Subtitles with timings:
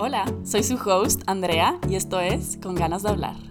[0.00, 3.47] Hola, soy su host, Andrea, y esto es Con ganas de hablar.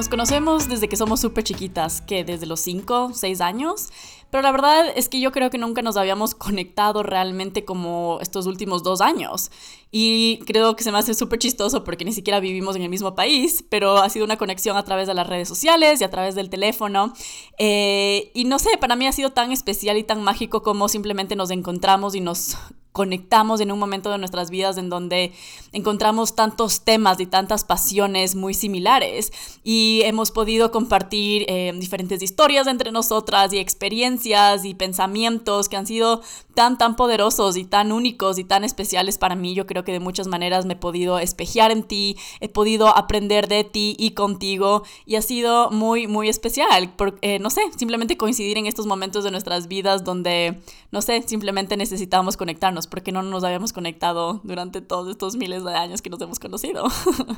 [0.00, 3.90] Nos conocemos desde que somos súper chiquitas, que desde los 5, 6 años,
[4.30, 8.46] pero la verdad es que yo creo que nunca nos habíamos conectado realmente como estos
[8.46, 9.50] últimos dos años.
[9.90, 13.14] Y creo que se me hace súper chistoso porque ni siquiera vivimos en el mismo
[13.14, 16.34] país, pero ha sido una conexión a través de las redes sociales y a través
[16.34, 17.12] del teléfono.
[17.58, 21.36] Eh, y no sé, para mí ha sido tan especial y tan mágico como simplemente
[21.36, 22.56] nos encontramos y nos
[22.92, 25.32] conectamos en un momento de nuestras vidas en donde
[25.72, 29.32] encontramos tantos temas y tantas pasiones muy similares
[29.62, 35.86] y hemos podido compartir eh, diferentes historias entre nosotras y experiencias y pensamientos que han
[35.86, 36.20] sido
[36.54, 39.54] tan, tan poderosos y tan únicos y tan especiales para mí.
[39.54, 43.48] Yo creo que de muchas maneras me he podido espejear en ti, he podido aprender
[43.48, 46.92] de ti y contigo y ha sido muy, muy especial.
[46.96, 51.22] Porque, eh, no sé, simplemente coincidir en estos momentos de nuestras vidas donde, no sé,
[51.22, 56.10] simplemente necesitamos conectarnos porque no nos habíamos conectado durante todos estos miles de años que
[56.10, 56.84] nos hemos conocido.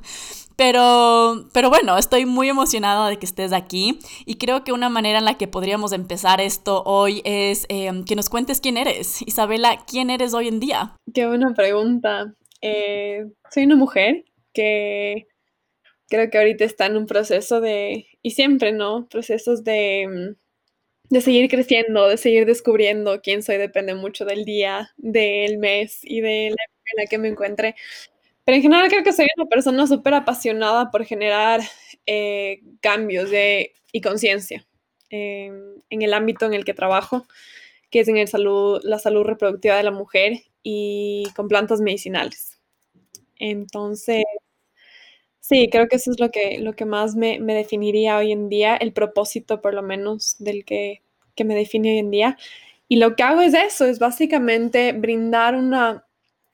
[0.57, 5.19] pero, pero bueno, estoy muy emocionada de que estés aquí y creo que una manera
[5.19, 9.23] en la que podríamos empezar esto hoy es eh, que nos cuentes quién eres.
[9.23, 10.97] Isabela, ¿quién eres hoy en día?
[11.15, 12.35] Qué buena pregunta.
[12.61, 15.27] Eh, soy una mujer que
[16.09, 19.09] creo que ahorita está en un proceso de, y siempre, ¿no?
[19.09, 20.35] Procesos de,
[21.12, 26.22] de seguir creciendo, de seguir descubriendo quién soy, depende mucho del día, del mes y
[26.22, 27.74] de la época en la que me encuentre.
[28.44, 31.60] Pero en general creo que soy una persona súper apasionada por generar
[32.06, 33.28] eh, cambios
[33.92, 34.66] y conciencia
[35.10, 35.52] eh,
[35.90, 37.27] en el ámbito en el que trabajo
[37.90, 42.58] que es en el salud, la salud reproductiva de la mujer y con plantas medicinales.
[43.36, 44.24] Entonces,
[45.42, 48.77] sí, creo que eso es lo que, lo que más me, definiría hoy en día,
[48.77, 51.03] el propósito por lo menos del que,
[51.45, 52.39] me define hoy en día.
[52.89, 56.07] Y lo que hago es eso, es básicamente brindar una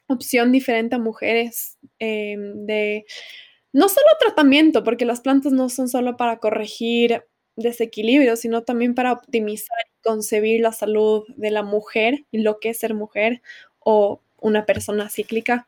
[0.08, 3.04] opción diferente a mujeres em, de
[3.72, 7.24] no solo tratamiento, porque las plantas no son solo para corregir
[7.56, 12.70] desequilibrio, sino también para optimizar y concebir la salud de la mujer y lo que
[12.70, 13.42] es ser mujer
[13.80, 15.66] o una persona cíclica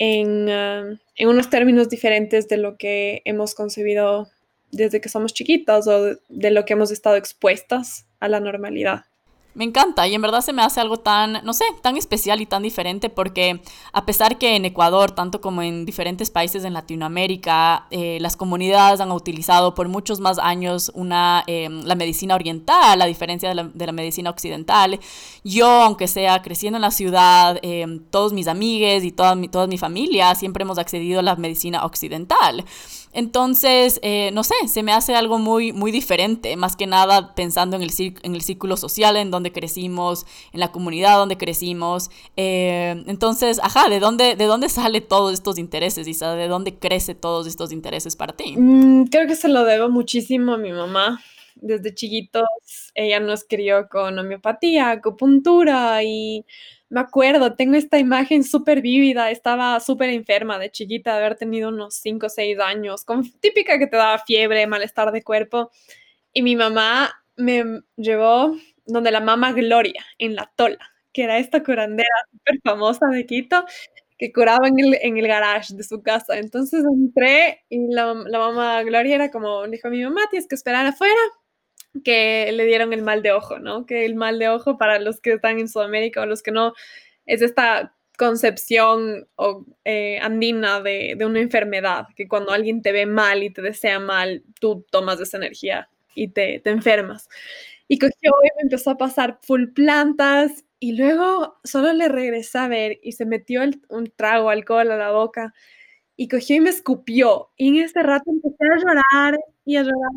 [0.00, 4.28] en, ah, en unos términos diferentes de lo que hemos concebido
[4.72, 9.04] desde que somos chiquitas o de lo que hemos estado expuestas a la normalidad.
[9.52, 12.46] Me encanta y en verdad se me hace algo tan, no sé, tan especial y
[12.46, 13.60] tan diferente porque
[13.92, 19.00] a pesar que en Ecuador, tanto como en diferentes países en Latinoamérica, eh, las comunidades
[19.00, 23.64] han utilizado por muchos más años una, em, la medicina oriental, a diferencia de la,
[23.64, 25.00] de la, medicina occidental,
[25.42, 29.66] yo, aunque sea creciendo en la ciudad, em, todos mis amigues y toda mi, toda
[29.66, 32.64] mi familia siempre hemos accedido a la medicina occidental.
[33.12, 37.76] Entonces, eh, no sé, se me hace algo muy, muy diferente, más que nada pensando
[37.76, 37.90] en el,
[38.22, 42.10] en el círculo social en donde crecimos, en la comunidad donde crecimos.
[42.36, 46.34] Eh, entonces, ajá, ¿de dónde, ¿de dónde sale todos estos intereses, Isa?
[46.34, 48.54] ¿De dónde crece todos estos intereses para ti?
[48.56, 51.20] Mm, creo que se lo debo muchísimo a mi mamá.
[51.56, 52.46] Desde chiquitos,
[52.94, 56.46] ella nos crió con homeopatía, acupuntura y
[56.90, 61.68] me acuerdo, tengo esta imagen súper vívida, estaba súper enferma de chiquita, de haber tenido
[61.70, 63.04] unos 5 o 6 años,
[63.40, 65.70] típica que te daba fiebre, malestar de cuerpo,
[66.32, 68.56] y mi mamá me llevó
[68.86, 70.78] donde la mamá Gloria, en La Tola,
[71.12, 73.64] que era esta curandera súper famosa de Quito,
[74.18, 76.38] que curaba en el, en el garage de su casa.
[76.38, 80.86] Entonces entré y la, la mamá Gloria era como, dijo mi mamá, tienes que esperar
[80.86, 81.14] afuera,
[82.04, 83.86] que le dieron el mal de ojo, ¿no?
[83.86, 86.72] Que el mal de ojo para los que están en Sudamérica o los que no,
[87.26, 89.28] es esta concepción
[89.84, 94.44] eh, andina de, una enfermedad, que cuando alguien te ve mal y te desea mal,
[94.60, 97.28] tú tomas esa energía y te, enfermas.
[97.88, 102.68] Y cogió y me empezó a pasar full plantas y luego solo le regresé a
[102.68, 105.54] ver y se metió un trago alcohol a la boca
[106.20, 107.50] y cogió y me escupió.
[107.56, 109.38] Y en ese rato empecé a llorar.
[109.64, 110.10] Y a llorar.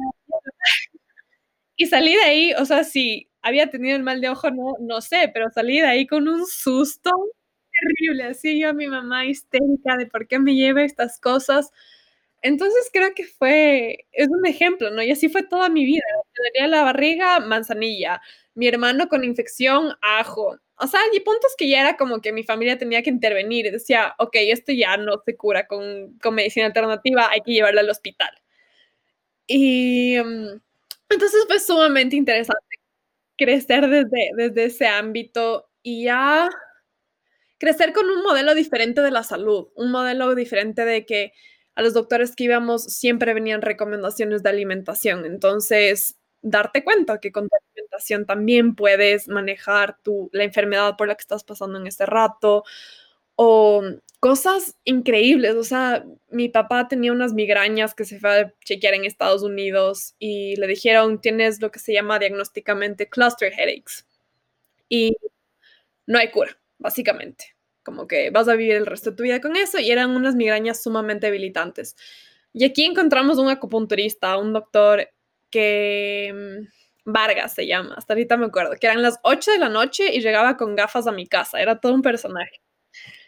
[1.75, 5.01] Y salí de ahí, o sea, si había tenido el mal de ojo, no, no
[5.01, 7.11] sé, pero salí de ahí con un susto
[7.81, 11.71] terrible, así yo a mi mamá histérica de por qué me lleva estas cosas.
[12.41, 15.01] Entonces creo que fue, es un ejemplo, ¿no?
[15.03, 16.03] Y así fue toda mi vida.
[16.37, 18.21] Dolía la barriga, manzanilla.
[18.55, 20.57] Mi hermano con infección, ajo.
[20.77, 23.71] O sea, hay puntos que ya era como que mi familia tenía que intervenir.
[23.71, 27.89] Decía, ok, esto ya no se cura con, con medicina alternativa, hay que llevarla al
[27.89, 28.31] hospital.
[29.47, 30.17] Y...
[30.23, 30.61] Mm,
[31.13, 32.59] entonces fue sumamente interesante
[33.37, 36.49] crecer desde, desde ese ámbito y ya
[37.57, 41.33] crecer con un modelo diferente de la salud, un modelo diferente de que,
[41.75, 45.25] a los doctores que íbamos siempre venían recomendaciones de alimentación.
[45.25, 51.15] Entonces, darte cuenta que con tu alimentación también puedes manejar tu, la enfermedad por la
[51.15, 52.63] que estás pasando en este rato
[53.35, 53.81] o
[54.23, 55.55] cosas increíbles.
[55.55, 60.15] O sea, mi papá tenía unas migrañas que se fue a chequear en Estados Unidos
[60.17, 64.07] y le dijeron, tienes lo que se llama diagnósticamente cluster headaches.
[64.87, 65.17] Y
[66.07, 67.53] no hay cura, básicamente.
[67.83, 70.35] Como que vas a vivir el resto de tu vida con eso y eran unas
[70.35, 71.97] migrañas sumamente debilitantes.
[72.53, 75.09] Y aquí encontramos un acupunturista, un doctor
[75.49, 79.67] que mm, Vargas se llama, hasta ahorita me acuerdo, que eran las 8 de la
[79.67, 82.61] noche y llegaba con gafas a mi casa, era todo un personaje.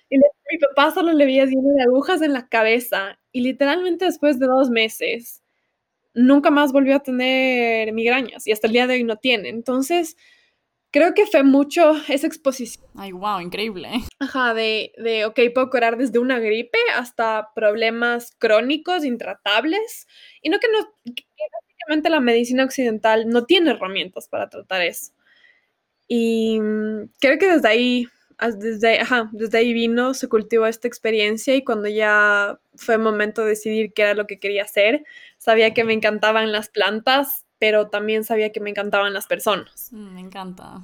[0.10, 4.40] Y mi papá solo le veía lleno de agujas en la cabeza y literalmente después
[4.40, 5.44] de dos meses
[6.14, 9.50] nunca más volvió a tener migrañas y hasta el día de hoy no tiene.
[9.50, 10.18] Entonces,
[10.92, 12.86] creo que fue mucho esa exposición.
[12.96, 13.90] Ay, wow, increíble.
[14.20, 20.08] Ajá, de, de, ok, puedo curar desde una gripe hasta problemas crónicos, intratables.
[20.42, 25.12] Y no que no, que básicamente la medicina occidental no tiene herramientas para tratar eso.
[26.08, 28.08] Y mm, creo que desde ahí,
[28.58, 33.50] desde, ajá, desde ahí vino, se cultivó esta experiencia y cuando ya fue momento de
[33.50, 35.04] decidir qué era lo que quería hacer,
[35.38, 39.90] sabía que me encantaban las plantas pero también sabía que me encantaban las personas.
[39.92, 40.82] Mm, me encanta.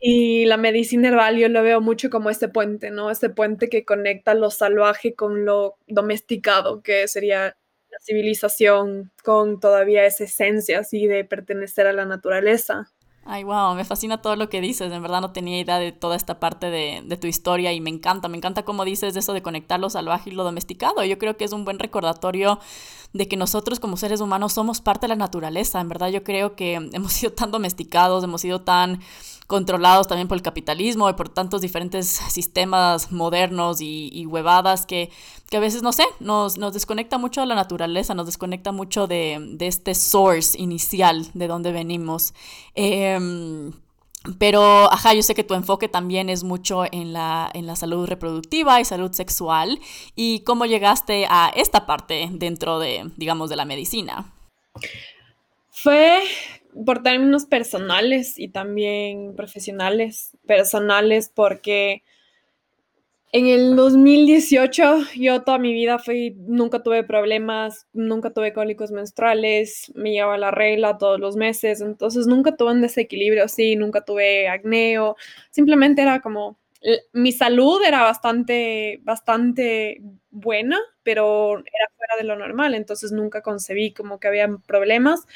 [0.00, 3.10] Y la medicina herbal yo lo veo mucho como este puente, ¿no?
[3.10, 7.56] Este puente que conecta lo salvaje con lo domesticado, que sería
[7.90, 12.90] la civilización con todavía esa esencia así de pertenecer a la naturaleza.
[13.24, 14.90] Ay, wow, me fascina todo lo que dices.
[14.90, 17.90] En verdad no tenía idea de toda esta parte de, de, tu historia y me
[17.90, 21.04] encanta, me encanta cómo dices eso de conectar lo salvaje y lo domesticado.
[21.04, 22.58] Yo creo que es un buen recordatorio
[23.12, 25.80] de que nosotros como seres humanos somos parte de la naturaleza.
[25.80, 29.00] En verdad yo creo que hemos sido tan domesticados, hemos sido tan
[29.50, 35.10] controlados también por el capitalismo y por tantos diferentes sistemas modernos y, huevadas que,
[35.50, 39.08] que, a veces, no sé, nos, nos, desconecta mucho de la naturaleza, nos desconecta mucho
[39.08, 42.32] de, de este source inicial de donde venimos.
[42.76, 43.72] Em,
[44.38, 44.62] pero,
[44.92, 48.80] ajá, yo sé que tu enfoque también es mucho en la, en la salud reproductiva
[48.80, 49.80] y salud sexual.
[50.14, 54.32] ¿Y cómo llegaste a esta parte dentro de, digamos, de la medicina?
[55.70, 56.22] Fue
[56.84, 62.02] por términos personales y también profesionales, personales, porque
[63.32, 69.92] en el 2018 yo toda mi vida fui, nunca tuve problemas, nunca tuve cólicos menstruales,
[69.94, 74.48] me llevaba la regla todos los meses, entonces nunca tuve un desequilibrio así, nunca tuve
[74.48, 75.16] acneo,
[75.50, 76.58] simplemente era como,
[77.12, 83.92] mi salud era bastante, bastante buena, pero era fuera de lo normal, entonces nunca concebí
[83.92, 85.26] como que había problemas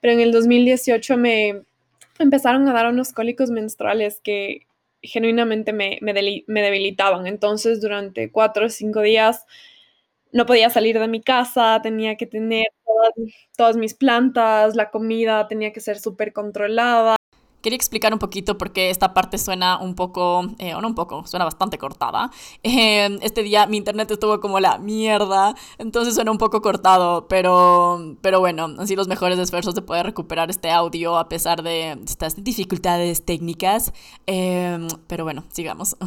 [0.00, 1.62] pero en el 2018 me
[2.18, 4.66] empezaron a dar unos cólicos menstruales que
[5.02, 7.26] genuinamente me, me, debilitaban.
[7.26, 9.44] Entonces, durante cuatro o cinco días
[10.32, 13.12] no podía salir de mi casa, tenía que tener todas,
[13.56, 17.16] todas mis plantas, la comida tenía que ser súper controlada.
[17.66, 21.26] Quería explicar un poquito porque esta parte suena un poco, eh, o no un poco,
[21.26, 22.30] suena bastante cortada.
[22.62, 28.16] Eh, este día mi internet estuvo como la mierda, entonces suena un poco cortado, pero,
[28.20, 32.36] pero bueno, así los mejores esfuerzos de poder recuperar este audio a pesar de estas
[32.44, 33.92] dificultades técnicas.
[34.28, 35.96] Eh, pero bueno, sigamos.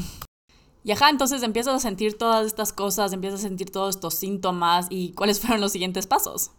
[0.82, 4.88] Y ajá, entonces empiezas a sentir todas estas cosas, empiezas a sentir todos estos síntomas
[4.90, 6.52] y cuáles fueron los siguientes pasos.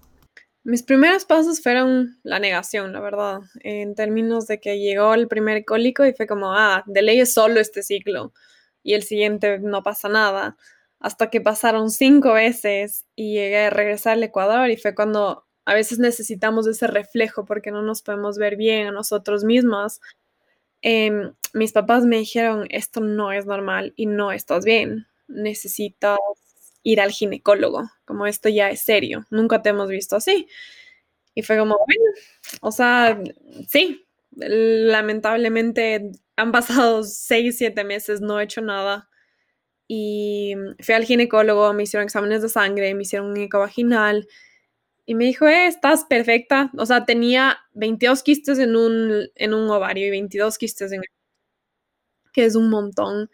[0.62, 5.64] Mis primeros pasos fueron la negación, la verdad, en términos de que llegó el primer
[5.64, 8.32] cólico y fue como, ah, de ley es solo este ciclo
[8.82, 10.56] y el siguiente no pasa nada,
[10.98, 15.74] hasta que pasaron cinco veces y llegué a regresar al Ecuador y fue cuando a
[15.74, 20.00] veces necesitamos ese reflejo porque no nos podemos ver bien a nosotros mismos.
[20.82, 26.18] Em, mis papás me dijeron, esto no es normal y no estás bien, necesitas
[26.82, 30.48] ir al ginecólogo, como esto ya es serio, nunca te hemos visto así.
[31.34, 32.04] Y fue como, bueno,
[32.62, 33.20] o sea,
[33.68, 39.08] sí, lamentablemente han pasado seis, siete meses, no he hecho nada.
[39.88, 44.28] Y fui al ginecólogo, me hicieron exámenes de sangre, me hicieron un eco vaginal
[45.06, 46.70] y me dijo, eh, estás perfecta.
[46.78, 51.06] O sea, tenía 22 quistes en un, en un ovario y 22 quistes en el
[52.32, 53.30] que es un montón.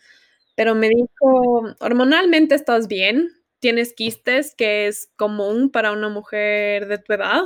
[0.56, 3.30] Pero me dijo, hormonalmente estás bien,
[3.66, 7.42] tienes quistes, que es común para una mujer de tu edad,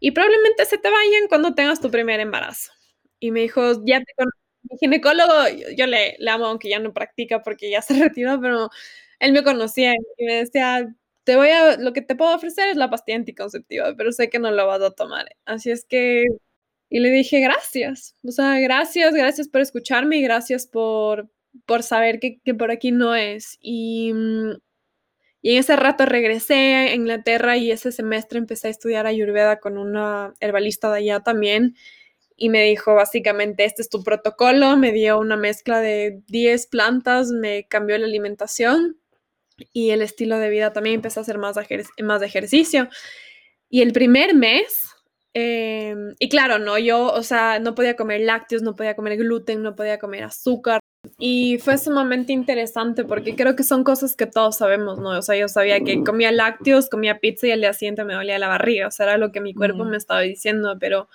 [0.00, 2.72] y probablemente se te vayan cuando tengas tu primer embarazo.
[3.20, 4.38] Y me dijo, ya te conozco.
[4.62, 5.32] Mi ginecólogo,
[5.76, 8.68] yo le, le amo, aunque ya no practica porque ya se retiró, pero
[9.20, 10.92] él me conocía y me decía,
[11.24, 14.40] te voy a, lo que te puedo ofrecer es la pastilla anticonceptiva, pero sé que
[14.40, 15.28] no lo vas a tomar.
[15.44, 16.24] Así es que,
[16.90, 21.30] y le dije, gracias, o sea, gracias, gracias por escucharme y gracias por,
[21.66, 23.56] por saber que, que por aquí no es.
[23.60, 24.56] Y, mm,
[25.42, 29.78] Y en ese rato regresé a Inglaterra y ese semestre empecé a estudiar ayurveda con
[29.78, 31.76] una herbalista de allá también.
[32.36, 37.28] Y me dijo básicamente, este es tu protocolo, me dio una mezcla de 10 plantas,
[37.30, 38.98] me cambió la alimentación
[39.72, 41.56] y el estilo de vida también empecé a hacer más,
[42.02, 42.88] más de ejercicio.
[43.68, 44.90] Y el primer mes,
[45.34, 49.62] em, y claro, no, yo, o sea, no podía comer lácteos, no podía comer gluten,
[49.62, 50.80] no podía comer azúcar,
[51.18, 55.10] y fue sumamente interesante porque creo que son cosas que todos sabemos, ¿no?
[55.18, 58.38] O sea, yo sabía que comía lácteos, comía pizza y al día siguiente me dolía
[58.38, 61.08] la barriga, o sea, era lo que mi cuerpo me estaba diciendo, pero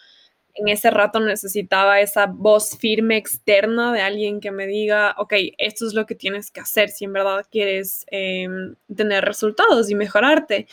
[0.55, 5.85] en ese rato necesitaba esa voz firme externa de alguien que me diga, ok, esto
[5.85, 10.67] es lo que tienes que hacer si en verdad quieres em, tener resultados y mejorarte.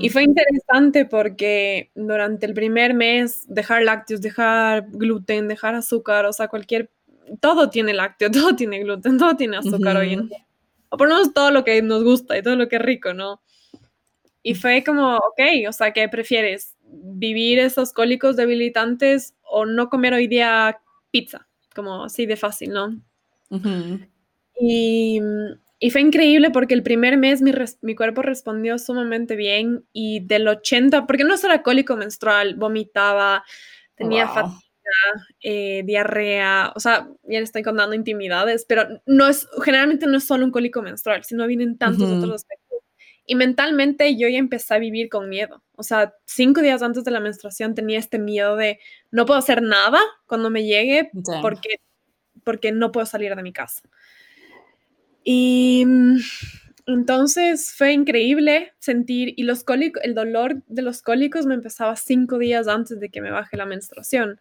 [0.00, 6.32] Y fue interesante porque durante el primer mes dejar lácteos, dejar gluten, dejar azúcar, o
[6.32, 6.90] sea, cualquier
[7.40, 10.46] todo tiene lácteo, todo tiene gluten, todo tiene azúcar hoy en día.
[10.88, 13.14] O por lo menos todo lo que nos gusta y todo lo que es rico,
[13.14, 13.40] ¿no?
[14.42, 16.76] Y fue como, ok, o sea, ¿qué prefieres?
[16.82, 21.46] ¿Vivir esos cólicos debilitantes o no comer hoy día pizza?
[21.74, 23.00] Como así de fácil, ¿no?
[24.58, 25.20] y,
[25.80, 30.46] y, fue increíble porque el primer mes mi, mi, cuerpo respondió sumamente bien y del
[30.46, 33.44] 80, porque no solo era cólico menstrual, vomitaba,
[33.96, 34.69] tenía fatiga
[35.42, 40.24] eh, diarrea, o sea, ya le estoy contando intimidades, pero no es, generalmente no es
[40.24, 42.78] solo un cólico menstrual, sino vienen tantos otros aspectos.
[43.26, 45.62] Y mentalmente yo ya empecé a vivir con miedo.
[45.76, 48.80] O sea, cinco días antes de la menstruación tenía este miedo de
[49.12, 51.76] no puedo hacer nada cuando me llegue porque,
[52.42, 53.82] porque no puedo salir de mi casa.
[55.22, 55.84] Y
[56.86, 62.38] entonces fue increíble sentir, y los cólicos, el dolor de los cólicos me empezaba cinco
[62.38, 64.40] días antes de que me baje la menstruación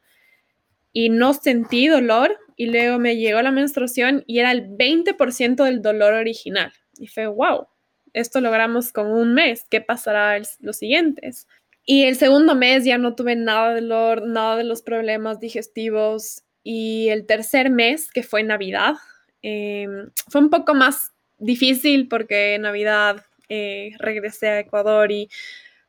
[0.94, 5.82] y no sentí dolor y luego me llegó la menstruación y era el 20% del
[5.82, 6.74] dolor original.
[6.98, 7.68] Y fue, wow,
[8.14, 11.48] esto logramos con un mes, ¿qué pasará los siguientes?
[11.86, 16.44] Y el segundo mes ya no tuve nada de dolor, nada de los problemas digestivos.
[16.64, 18.96] Y el tercer mes, que fue Navidad,
[19.42, 25.30] em, fue un poco más difícil porque en Navidad eh, regresé a Ecuador y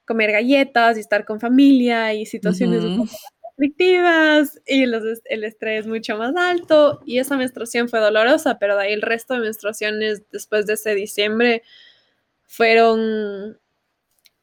[0.06, 2.82] comer galletas y estar con familia y situaciones
[4.66, 9.02] y el estrés mucho más alto y esa menstruación fue dolorosa, pero de ahí el
[9.02, 11.62] resto de menstruaciones después de ese diciembre
[12.44, 13.58] fueron,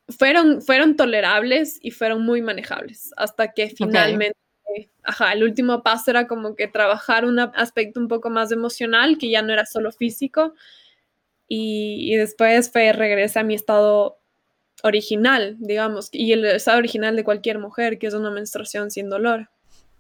[0.08, 4.38] fueron, fueron tolerables y fueron muy manejables hasta que finalmente,
[5.04, 9.30] ajá, el último paso era como que trabajar un aspecto un poco más emocional que
[9.30, 10.54] ya no era solo físico
[11.48, 14.20] y, y después fue regresar a mi estado
[14.84, 19.50] original, digamos, y el estado original de cualquier mujer, que es una menstruación sin dolor.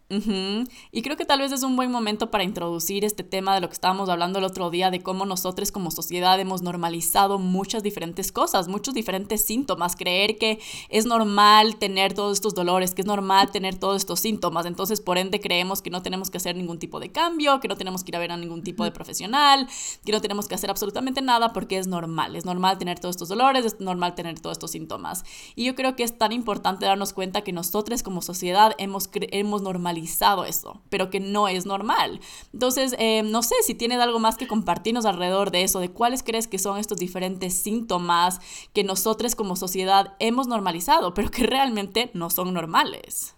[0.09, 3.67] Y creo que tal vez es un buen momento para introducir este tema de lo
[3.67, 8.31] que estábamos hablando el otro día, de cómo nosotros como sociedad hemos normalizado muchas diferentes
[8.31, 13.51] cosas, muchos diferentes síntomas, creer que es normal tener todos estos dolores, que es normal
[13.51, 17.01] tener todos estos síntomas, entonces por ende creemos que no tenemos que hacer ningún tipo
[17.01, 19.67] de cambio, que no tenemos que ir a ver a ningún tipo de profesional,
[20.05, 23.27] que no tenemos que hacer absolutamente nada porque es normal, es normal tener todos estos
[23.27, 25.25] dolores, es normal tener todos estos síntomas.
[25.55, 29.61] Y yo creo que es tan importante darnos cuenta que nosotros como sociedad hemos, hemos
[29.61, 29.96] normalizado
[30.45, 32.19] eso, pero que no es normal.
[32.53, 36.23] Entonces, eh, no sé si tienes algo más que compartirnos alrededor de eso, de cuáles
[36.23, 38.39] crees que son estos diferentes síntomas
[38.73, 43.35] que nosotros como sociedad hemos normalizado, pero que realmente no son normales.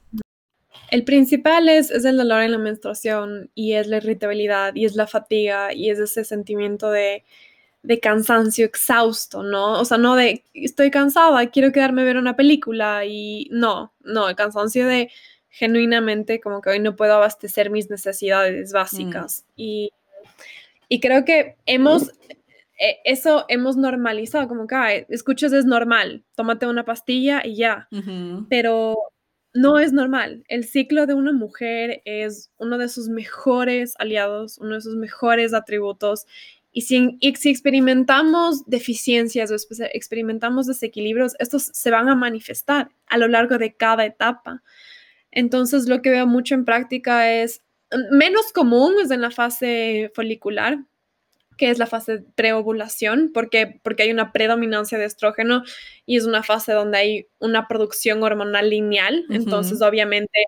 [0.92, 4.96] El principal es, es el dolor en la menstruación y es la irritabilidad y es
[4.96, 7.24] la fatiga y es ese sentimiento de,
[7.84, 9.80] de cansancio exhausto, ¿no?
[9.80, 14.30] O sea, no de estoy cansada, quiero quedarme a ver una película y no, no,
[14.30, 15.12] el cansancio de
[15.50, 19.46] genuinamente como que hoy no puedo abastecer mis necesidades básicas.
[19.50, 19.54] Mm.
[19.56, 19.92] Y,
[20.88, 22.10] y, creo que hemos,
[22.80, 27.88] eh, eso hemos normalizado, como que, escuchas, es normal, tómate una pastilla y ya,
[28.50, 28.98] pero
[29.54, 30.44] no es normal.
[30.48, 35.54] El ciclo de una mujer es uno de sus mejores aliados, uno de sus mejores
[35.54, 36.28] atributos.
[36.72, 39.56] Y si, y si experimentamos deficiencias o
[39.92, 44.62] experimentamos desequilibrios, estos se van a manifestar a lo largo de cada etapa.
[45.32, 47.62] Entonces, lo que veo mucho en práctica es
[48.12, 50.80] menos común es en la fase folicular,
[51.58, 55.64] que es la fase preovulación, porque, porque hay una predominancia de estrógeno
[56.06, 59.26] y es una fase donde hay una producción hormonal lineal.
[59.30, 60.40] Entonces, obviamente,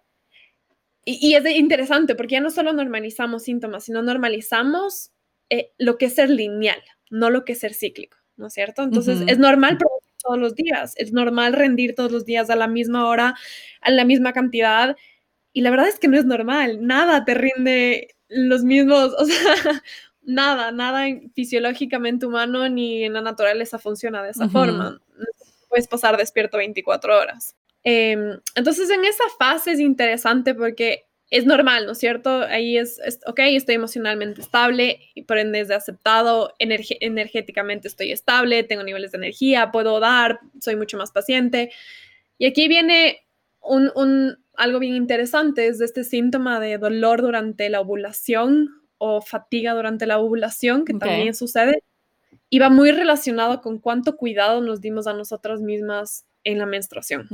[1.03, 5.11] y, es interesante porque ya no solo normalizamos síntomas, sino normalizamos
[5.49, 8.83] eh, lo que es ser lineal, no lo que es ser cíclico, ¿no es cierto?
[8.83, 9.77] Entonces, es normal
[10.21, 10.93] todos los días.
[10.97, 13.35] Es normal rendir todos los días a la misma hora,
[13.81, 14.95] a la misma cantidad.
[15.53, 16.85] Y la verdad es que no es normal.
[16.85, 19.83] Nada te rinde los mismos, o sea,
[20.21, 25.01] nada, nada fisiológicamente humano ni en la naturaleza funciona de esa forma.
[25.69, 27.55] Puedes pasar despierto 24 horas.
[27.83, 32.41] Em, entonces, en esa fase es interesante porque es normal, ¿no es cierto?
[32.41, 38.83] Ahí es, ok, estoy emocionalmente estable, y por ende es aceptado, energéticamente estoy estable, tengo
[38.83, 41.71] niveles de energía, puedo dar, soy mucho más paciente.
[42.37, 43.21] Y aquí viene
[43.61, 49.73] un, un, algo bien interesante, es este síntoma de dolor durante la ovulación o fatiga
[49.73, 51.81] durante la ovulación, que también sucede,
[52.49, 57.27] y va muy relacionado con cuánto cuidado nos dimos a nosotras mismas en la menstruación.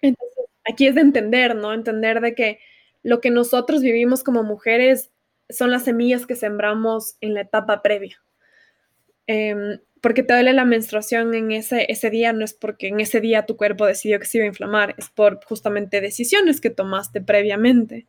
[0.00, 1.72] Entonces, aquí es de entender, ¿no?
[1.72, 2.60] Entender de que
[3.04, 5.12] lo que nosotros vivimos como mujeres
[5.48, 8.20] son las semillas que sembramos en la etapa previa.
[9.28, 13.20] Em, porque te duele la menstruación en ese, ese día, no es porque en ese
[13.20, 17.20] día tu cuerpo decidió que se iba a inflamar, es por justamente decisiones que tomaste
[17.20, 18.06] previamente.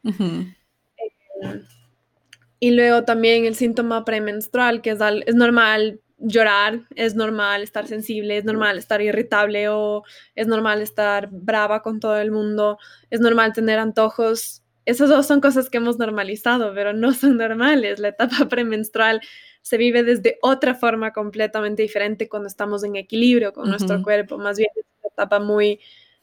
[2.59, 8.37] Y luego también el síntoma premenstrual, que es, es normal llorar, es normal estar sensible,
[8.37, 10.03] es normal estar irritable o
[10.35, 12.77] es normal estar brava con todo el mundo,
[13.09, 14.64] es normal tener antojos.
[14.85, 17.99] Esas dos son cosas que hemos normalizado, pero no son normales.
[17.99, 19.21] La etapa premenstrual
[19.61, 24.37] se vive desde otra forma completamente diferente cuando estamos en equilibrio con nuestro cuerpo.
[24.37, 25.79] Más bien es una etapa muy,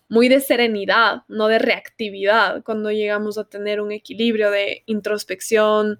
[0.08, 5.98] muy de serenidad, no de reactividad, cuando llegamos a tener un equilibrio de introspección,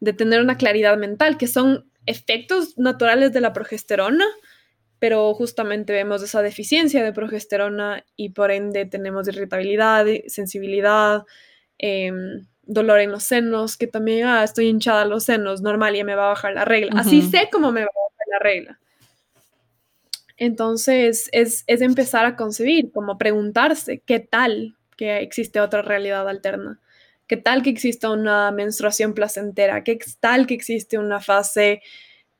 [0.00, 4.24] de tener una claridad mental, que son efectos naturales de la progesterona,
[4.98, 11.24] pero justamente vemos esa deficiencia de progesterona y por ende tenemos irritabilidad, sensibilidad,
[11.78, 16.14] em, dolor en los senos, que también, ah, estoy hinchada los senos, normal, ya me
[16.14, 16.92] va a bajar la regla.
[17.00, 18.78] Así sé cómo me va a bajar la regla.
[20.36, 26.78] Entonces, es, es empezar a concebir, como preguntarse, ¿qué tal que existe otra realidad alterna?
[27.26, 29.84] ¿Qué tal que exista una menstruación placentera?
[29.84, 31.82] ¿Qué tal que existe una fase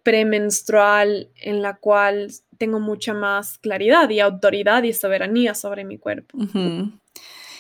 [0.03, 6.39] premenstrual en la cual tengo mucha más claridad y autoridad y soberanía sobre mi cuerpo?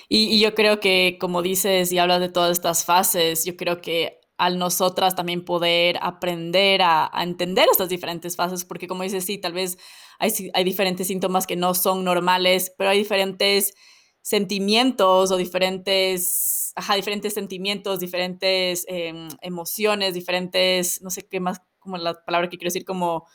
[0.08, 4.20] Y, yo creo que, como dices y hablas de todas estas fases, yo creo que
[4.38, 9.52] al nosotras también poder aprender a, entender estas diferentes fases, porque como dices, sí, tal
[9.52, 9.78] vez
[10.18, 13.74] hay, hay diferentes síntomas que no son normales, pero hay diferentes
[14.22, 21.96] sentimientos o diferentes, ajá, diferentes sentimientos, diferentes em, emociones, diferentes, no sé qué más, como
[21.96, 23.26] la palabra que quiero decir, como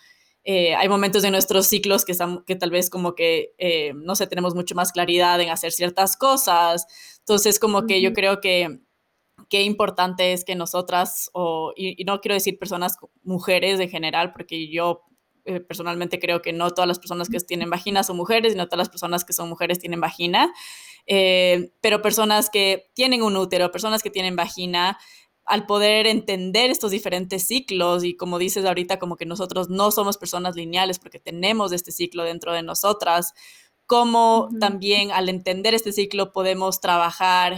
[0.44, 4.16] eh, hay momentos de nuestros ciclos que, están, que tal vez como que, eh, no
[4.16, 6.86] sé, tenemos mucho más claridad en hacer ciertas cosas.
[7.20, 8.82] Entonces, como que yo creo que
[9.50, 14.70] qué importante es que nosotras, o, y, no quiero decir personas, mujeres en general, porque
[14.70, 15.04] yo
[15.46, 18.66] eh, personalmente creo que no todas las personas que tienen vagina son mujeres y no
[18.68, 20.54] todas las personas que son mujeres tienen vagina,
[21.06, 24.98] eh, pero personas que tienen un útero, personas que tienen vagina,
[25.46, 30.18] al poder entender estos diferentes ciclos y como dices ahorita, como que nosotros no somos
[30.18, 33.34] personas lineales porque tenemos este ciclo dentro de nosotras,
[33.86, 37.58] como también al entender este ciclo podemos trabajar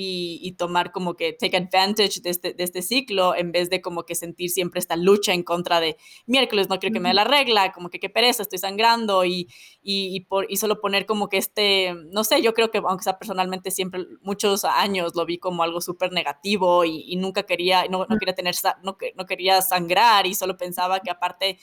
[0.00, 4.04] y, tomar como que take advantage de este, de este ciclo en vez de como
[4.04, 7.24] que sentir siempre esta lucha en contra de miércoles no creo que me dé la
[7.24, 9.48] regla, como que qué pereza, estoy sangrando y,
[9.82, 13.18] y, por, y solo poner como que este, no sé, yo creo que aunque sea
[13.18, 18.18] personalmente siempre muchos años lo vi como algo súper negativo y, nunca quería, no, no
[18.18, 21.58] quería tener, no, no quería sangrar y solo pensaba que aparte...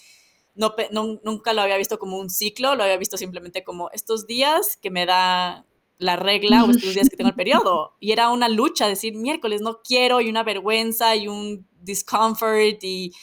[0.57, 4.25] No, no, nunca lo había visto como un ciclo, lo había visto simplemente como estos
[4.25, 5.65] días que me da
[5.97, 7.95] la regla o estos días que tengo el periodo.
[7.99, 13.13] Y era una lucha, decir miércoles no quiero y una vergüenza y un discomfort y,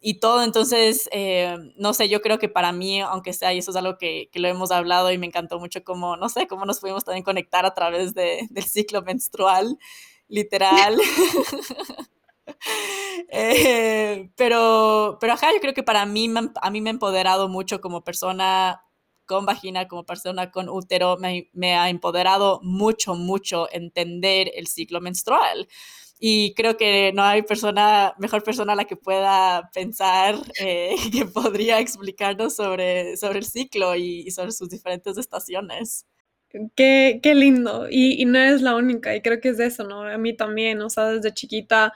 [0.00, 0.42] y todo.
[0.42, 3.98] Entonces, eh, no sé, yo creo que para mí, aunque sea, y eso es algo
[3.98, 7.04] que, que, lo hemos hablado y me encantó mucho como, no sé, cómo nos pudimos
[7.04, 9.78] también conectar a través de, del ciclo menstrual,
[10.28, 10.96] literal.
[13.30, 17.80] eh, pero, pero ajá, yo creo que para mí, a mí me ha empoderado mucho
[17.80, 18.84] como persona
[19.26, 25.68] con vagina, como persona con útero, me, ha empoderado mucho, mucho entender el ciclo menstrual.
[26.18, 31.80] Y creo que no hay persona, mejor persona la que pueda pensar eh, que podría
[31.80, 36.06] explicarnos sobre, sobre el ciclo y, sobre sus diferentes estaciones.
[36.76, 37.88] Qué, qué lindo.
[37.90, 39.14] Y, no es la única.
[39.16, 40.02] Y creo que es eso, ¿no?
[40.02, 41.92] A mí también, o sea, desde chiquita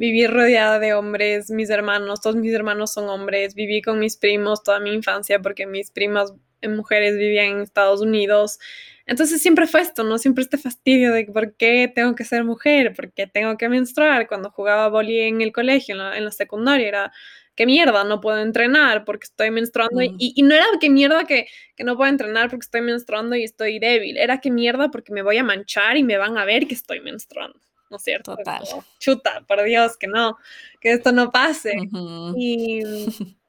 [0.00, 4.62] viví rodeada de hombres, mis hermanos, todos mis hermanos son hombres, viví con mis primos
[4.62, 6.32] toda mi infancia porque mis primas
[6.68, 8.58] mujeres vivían en Estados Unidos.
[9.06, 10.18] Entonces siempre fue esto, ¿no?
[10.18, 14.28] Siempre este fastidio de por qué tengo que ser mujer, por qué tengo que menstruar.
[14.28, 17.12] Cuando jugaba boli en el colegio, en la, secundaria, era,
[17.56, 20.00] qué mierda, no puedo entrenar porque estoy menstruando.
[20.02, 23.44] Y, y, no era qué mierda que, que no puedo entrenar porque estoy menstruando y
[23.44, 24.16] estoy débil.
[24.16, 27.00] Era qué mierda porque me voy a manchar y me van a ver que estoy
[27.00, 27.58] menstruando.
[27.90, 28.36] ¿no es cierto?
[28.98, 30.38] chuta, por Dios, que no,
[30.80, 31.76] que esto no pase.
[32.36, 32.80] Y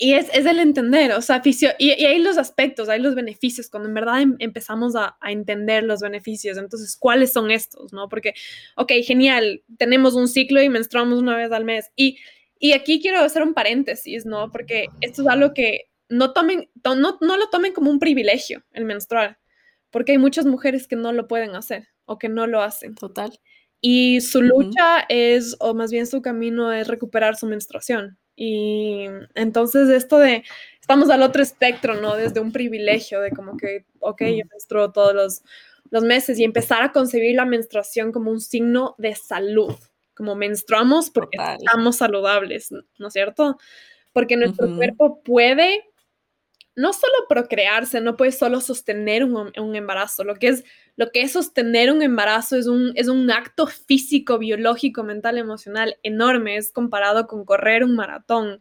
[0.00, 3.68] y es, es, el entender, o sea, y, y, hay los aspectos, hay los beneficios,
[3.68, 7.92] cuando en verdad em, empezamos a, a, entender los beneficios, entonces, ¿cuáles son estos?
[7.92, 8.08] ¿No?
[8.08, 8.34] Porque,
[8.76, 11.90] ok, genial, tenemos un ciclo y menstruamos una vez al mes.
[11.96, 12.16] Y,
[12.60, 14.52] y aquí quiero hacer un paréntesis, ¿no?
[14.52, 18.84] Porque esto es algo que no tomen, no, no lo tomen como un privilegio, el
[18.84, 19.40] menstruar,
[19.90, 22.94] porque hay muchas mujeres que no lo pueden hacer o que no lo hacen.
[22.94, 23.36] Total.
[23.80, 29.88] Y su lucha es, o más bien su camino es recuperar su menstruación y entonces
[29.88, 30.44] esto de,
[30.80, 32.14] estamos al otro espectro, ¿no?
[32.14, 35.42] Desde un privilegio de como que, ok, yo menstruo todos los,
[35.90, 39.74] los meses y empezar a concebir la menstruación como un signo de salud,
[40.14, 43.58] como menstruamos porque estamos saludables, ¿no es cierto?
[44.12, 45.82] Porque nuestro cuerpo puede
[46.76, 50.22] no solo procrearse, no puede solo sostener un, un, embarazo.
[50.22, 50.64] Lo que, es,
[50.98, 55.96] lo que es sostener un embarazo es un, es un acto físico, biológico, mental, emocional
[56.02, 56.56] enorme.
[56.56, 58.60] Es comparado con correr un maratón.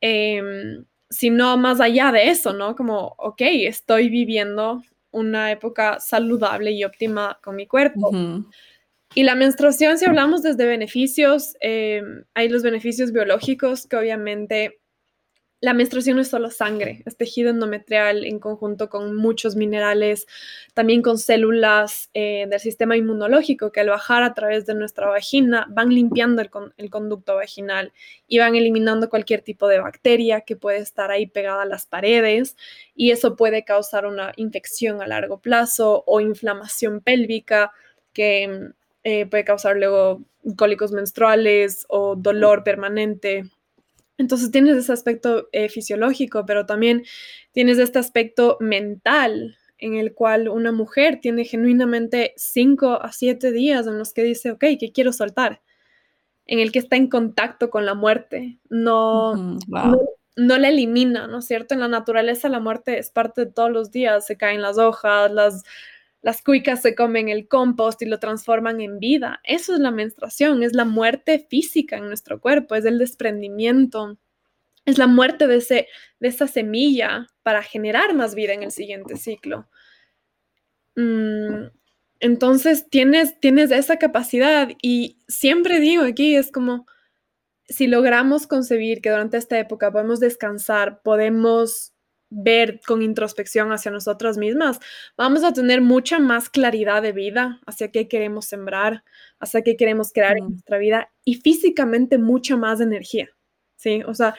[0.00, 2.76] Eh, sino más allá de eso, ¿no?
[2.76, 8.12] Como, ok, estoy viviendo una época saludable y óptima con mi cuerpo.
[9.16, 14.79] Y la menstruación, si hablamos desde beneficios, em, hay los beneficios biológicos que obviamente
[15.60, 20.26] la menstruación no es solo sangre, es tejido endometrial en conjunto con muchos minerales,
[20.72, 25.66] también con células eh, del sistema inmunológico que al bajar a través de nuestra vagina
[25.70, 27.92] van limpiando el, conducto vaginal
[28.26, 32.56] y van eliminando cualquier tipo de bacteria que puede estar ahí pegada a las paredes
[32.94, 37.72] y eso puede causar una infección a largo plazo o inflamación pélvica
[38.14, 38.70] que
[39.04, 40.22] eh, puede causar luego
[40.56, 43.44] cólicos menstruales o dolor permanente
[44.20, 47.04] entonces tienes ese aspecto eh, fisiológico, pero también
[47.52, 53.86] tienes este aspecto mental en el cual una mujer tiene genuinamente cinco a siete días
[53.86, 55.62] en los que dice, ok, que quiero soltar,
[56.44, 59.34] en el que está en contacto con la muerte, no,
[59.66, 59.98] no,
[60.36, 61.72] no, la elimina, ¿no es cierto?
[61.72, 65.32] En la naturaleza la muerte es parte de todos los días, se caen las hojas,
[65.32, 65.62] las,
[66.22, 69.40] las cuicas se comen el compost y lo transforman en vida.
[69.44, 74.18] Eso es la menstruación, es la muerte física en nuestro cuerpo, es el desprendimiento,
[74.84, 79.16] es la muerte de, ese, de esa semilla para generar más vida en el siguiente
[79.16, 79.68] ciclo.
[80.96, 81.68] Mm,
[82.20, 86.86] entonces tienes, tienes esa capacidad y siempre digo aquí, es como,
[87.66, 91.89] si logramos concebir que durante esta época podemos descansar, podemos
[92.30, 94.78] ver con introspección hacia nosotras mismas,
[95.16, 99.04] vamos a tener mucha más claridad de vida hacia qué queremos sembrar,
[99.40, 100.50] hacia qué queremos crear en mm.
[100.50, 103.28] nuestra vida y físicamente mucha más energía,
[103.76, 104.02] ¿sí?
[104.06, 104.34] O sea,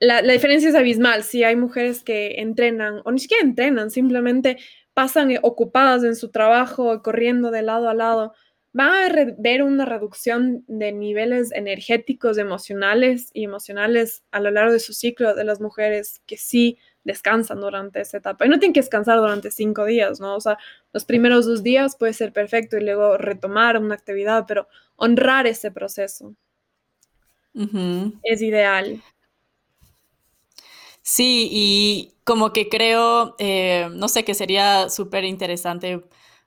[0.00, 1.22] la, la, diferencia es abismal.
[1.22, 4.58] Si hay mujeres que entrenan o ni siquiera entrenan, simplemente
[4.94, 8.32] pasan ocupadas en su trabajo, corriendo de lado a lado,
[8.76, 14.80] van a ver una reducción de niveles energéticos, emocionales y emocionales a lo largo de
[14.80, 18.44] su ciclo de las mujeres que sí descansan durante esa etapa.
[18.44, 20.34] Y no tienen que descansar durante cinco días, ¿no?
[20.34, 20.58] O sea,
[20.92, 24.66] los primeros dos días puede ser perfecto y luego retomar una actividad, pero
[24.96, 26.34] honrar ese proceso
[28.24, 29.02] es ideal.
[31.02, 36.02] Sí, y como que creo, eh, no sé, que sería súper interesante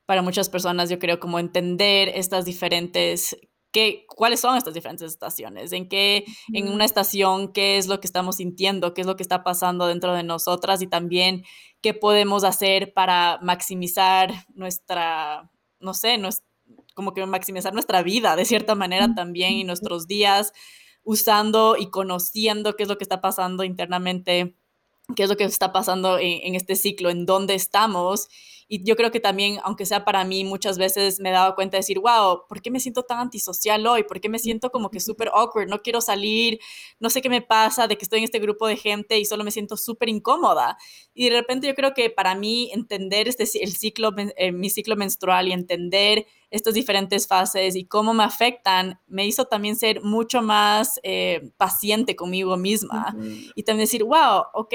[0.06, 3.38] para muchas personas, yo creo, como entender estas diferentes
[3.72, 5.72] ¿Qué, ¿Cuáles son estas diferentes estaciones?
[5.74, 8.94] ¿En qué, en una estación, qué es lo que estamos sintiendo?
[8.94, 10.82] ¿Qué es lo que está pasando dentro de nosotras?
[10.82, 11.44] Y también,
[11.82, 16.30] ¿qué podemos hacer para maximizar nuestra, no sé, no
[16.94, 20.52] como que maximizar nuestra vida de cierta manera también y nuestros días
[21.04, 24.58] usando y conociendo qué es lo que está pasando internamente,
[25.16, 28.28] qué es lo que está pasando en, en este ciclo, en dónde estamos
[28.72, 31.76] y yo creo que también, aunque sea para mí, muchas veces me he dado cuenta
[31.76, 34.04] de decir, wow, ¿por qué me siento tan antisocial hoy?
[34.04, 35.68] ¿Por qué me siento como que súper awkward?
[35.68, 36.60] No quiero salir,
[37.00, 39.44] no sé qué me pasa de que estoy en este grupo de gente y solo
[39.44, 40.78] me siento súper incómoda.
[41.16, 44.96] Y de repente yo creo que para mí entender este, el ciclo, eh, mi ciclo
[44.96, 50.44] menstrual y entender estas diferentes fases y cómo me afectan, me hizo también ser mucho
[50.44, 53.16] más eh, paciente conmigo misma
[53.56, 54.74] y también decir, wow, ok,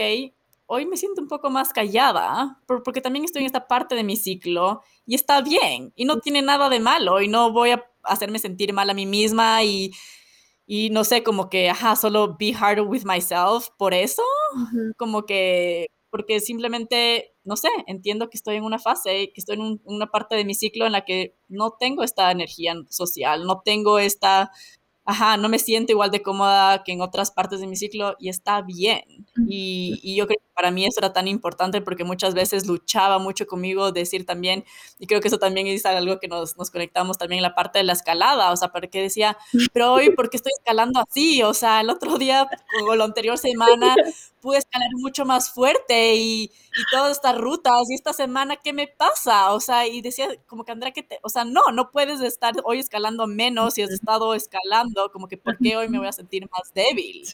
[0.66, 4.16] hoy me siento un poco más callada, porque también estoy en esta parte de mi
[4.16, 8.38] ciclo y está bien y no tiene nada de malo y no voy a hacerme
[8.38, 9.92] sentir mal a mí misma y,
[10.66, 14.22] y no sé, como que, ajá, solo be harder with myself por eso,
[14.96, 19.80] como que, porque simplemente, no sé, entiendo que estoy en una fase, que estoy en
[19.84, 23.98] una parte de mi ciclo en la que no tengo esta energía social, no tengo
[23.98, 24.50] esta
[25.04, 28.28] ajá, no me siento igual de cómoda que en otras partes de mi ciclo y
[28.28, 29.26] está bien.
[29.48, 33.18] Y, y, yo creo que para mí eso era tan importante porque muchas veces luchaba
[33.18, 34.64] mucho conmigo decir también,
[34.98, 37.78] y creo que eso también es algo que nos, nos conectamos también en la parte
[37.78, 39.36] de la escalada, o sea, porque decía,
[39.72, 41.42] pero hoy, ¿por qué estoy escalando así?
[41.42, 42.48] O sea, el otro día
[42.88, 43.94] o la anterior semana
[44.40, 48.88] pude escalar mucho más fuerte y, y todas estas rutas y esta semana, ¿qué me
[48.88, 49.52] pasa?
[49.54, 52.54] O sea, y decía como que Andrea, que te, o sea, no, no puedes estar
[52.64, 56.12] hoy escalando menos si has estado escalando, como que ¿por qué hoy me voy a
[56.12, 57.24] sentir más débil?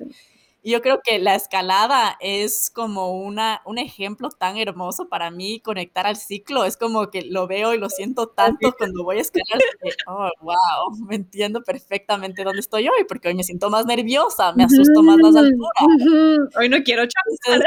[0.63, 5.61] Y yo creo que la escalada es como una, un ejemplo tan hermoso para mí,
[5.61, 6.65] conectar al ciclo.
[6.65, 9.61] Es como que lo veo y lo siento tanto cuando voy a escalar.
[10.07, 14.65] oh, wow, me entiendo perfectamente dónde estoy hoy, porque hoy me siento más nerviosa, me
[14.65, 16.55] asusto más las alturas.
[16.57, 17.63] Hoy no quiero chapar.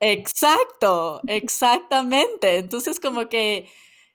[0.00, 2.58] Exacto, exactamente.
[2.58, 3.68] Entonces, como que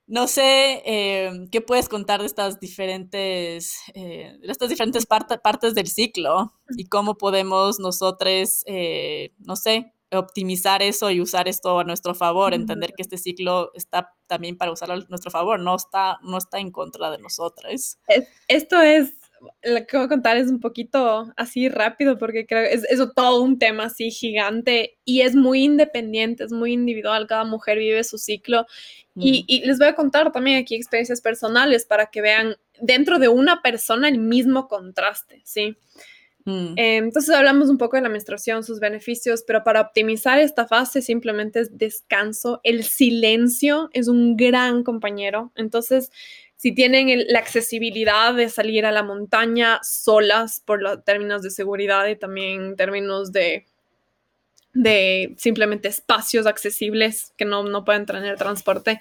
[0.09, 5.87] no sé em, qué puedes contar de estas diferentes, eh, de estas diferentes partes del
[5.87, 12.15] ciclo y cómo podemos nosotros, eh, no sé, optimizar eso y usar esto a nuestro
[12.15, 16.39] favor, entender que este ciclo está también para usarlo a nuestro favor, no está, no
[16.39, 17.99] está en contra de nosotras.
[18.47, 19.13] Esto es
[19.63, 22.99] lo que voy a contar es un poquito así rápido porque creo que es, es,
[23.15, 28.03] todo un tema así gigante y es muy independiente, es muy individual, cada mujer vive
[28.03, 28.65] su ciclo
[29.15, 29.45] y, mm.
[29.47, 33.61] y, les voy a contar también aquí experiencias personales para que vean dentro de una
[33.61, 35.75] persona el mismo contraste, ¿sí?
[36.45, 36.73] Mm.
[36.77, 41.01] Eh, entonces hablamos un poco de la menstruación, sus beneficios, pero para optimizar esta fase
[41.01, 42.59] simplemente es descanso.
[42.63, 45.51] El silencio es un gran compañero.
[45.55, 46.11] Entonces,
[46.59, 52.05] si tienen la accesibilidad de salir a la montaña solas por los términos de seguridad
[52.07, 53.65] y también términos de,
[54.73, 58.99] de simplemente espacios accesibles que no, no pueden tener transporte,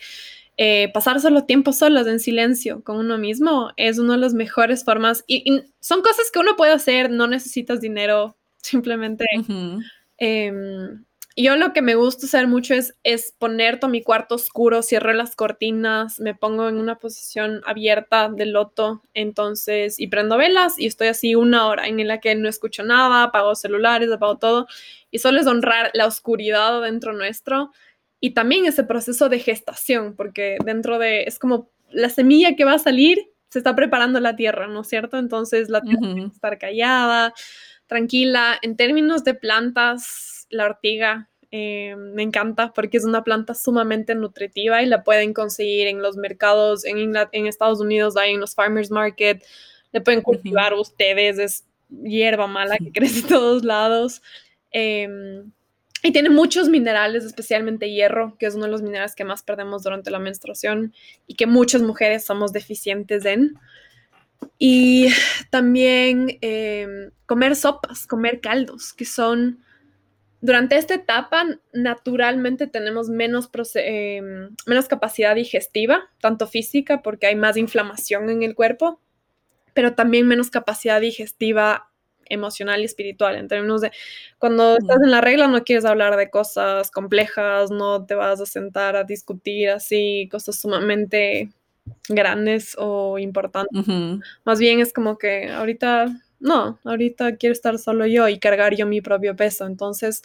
[0.56, 4.84] eh, pasar solo tiempo solas en silencio con uno mismo es una de las mejores
[4.84, 5.24] formas.
[5.26, 9.24] Y, son cosas que uno puede hacer, no necesitas dinero, simplemente
[11.44, 15.12] yo lo que me gusta hacer mucho es, es poner todo mi cuarto oscuro, cierro
[15.12, 20.86] las cortinas, me pongo en una posición abierta de loto, entonces, y prendo velas y
[20.86, 24.66] estoy así una hora en la que no escucho nada, apago celulares, apago todo,
[25.10, 27.70] y solo es honrar la oscuridad dentro nuestro
[28.20, 32.74] y también ese proceso de gestación, porque dentro de, es como la semilla que va
[32.74, 35.18] a salir, se está preparando la tierra, ¿no es cierto?
[35.18, 37.32] Entonces la tierra tiene que estar callada,
[37.86, 38.58] tranquila.
[38.60, 41.28] En términos de plantas, la ortiga.
[41.50, 46.16] Eh, me encanta porque es una planta sumamente nutritiva y la pueden conseguir en los
[46.16, 49.42] mercados en, en Estados Unidos, hay en los farmers market,
[49.92, 54.22] le pueden cultivar ustedes, es hierba mala que crece en todos lados.
[54.70, 55.50] Em,
[56.02, 59.82] y tiene muchos minerales, especialmente hierro, que es uno de los minerales que más perdemos
[59.82, 60.94] durante la menstruación
[61.26, 63.54] y que muchas mujeres somos deficientes en.
[64.58, 65.08] Y
[65.50, 69.64] también em, comer sopas, comer caldos, que son
[70.40, 77.56] durante esta etapa, naturalmente tenemos menos, em, menos capacidad digestiva, tanto física, porque hay más
[77.56, 79.00] inflamación en el cuerpo,
[79.74, 81.90] pero también menos capacidad digestiva
[82.30, 83.92] emocional y espiritual, en términos de
[84.38, 88.46] cuando estás en la regla no quieres hablar de cosas complejas, no te vas a
[88.46, 91.50] sentar a discutir así cosas sumamente
[92.08, 93.72] grandes o importantes.
[94.44, 96.06] Más bien es como que ahorita
[96.40, 99.66] no, ahorita quiero estar solo yo y cargar yo mi propio peso.
[99.66, 100.22] Entonces,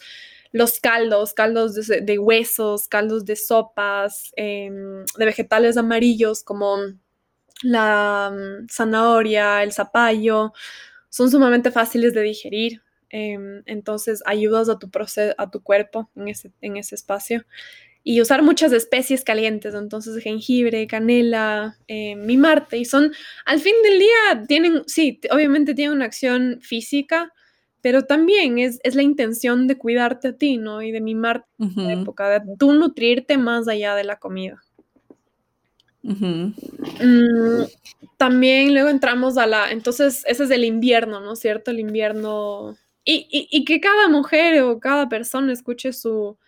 [0.52, 6.78] los caldos, caldos de, huesos, caldos de sopas, em, de vegetales amarillos como
[7.62, 10.52] la mm, zanahoria, el zapallo,
[11.08, 12.82] son sumamente fáciles de digerir.
[13.10, 14.90] Em, entonces, ayudas a tu,
[15.38, 17.44] a tu cuerpo en ese, en ese espacio
[18.06, 23.12] y usar muchas especies calientes, entonces jengibre, canela, eh, mimarte, y son,
[23.46, 27.32] al fin del día, tienen, sí, obviamente tienen una acción física,
[27.80, 30.82] pero también es, la intención de cuidarte a ti, ¿no?
[30.82, 34.62] Y de mimarte en la época, de tú nutrirte más allá de la comida.
[36.02, 36.52] Mm,
[38.18, 41.70] también luego entramos a la, entonces ese es el invierno, ¿no es cierto?
[41.70, 46.38] El invierno, y, y que cada mujer o cada persona escuche su,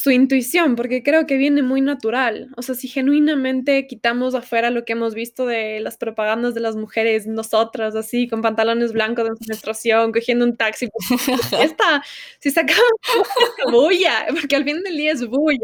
[0.00, 2.48] su intuición, porque creo que viene muy natural.
[2.56, 6.76] O sea, si genuinamente quitamos afuera lo que hemos visto de las propagandas de las
[6.76, 11.28] mujeres, nosotras, así, con pantalones blancos de menstruación, cogiendo un taxi, pues,
[11.62, 12.02] esta,
[12.38, 12.82] si sacamos
[13.12, 15.58] esa bulla, porque al fin del día es bulla,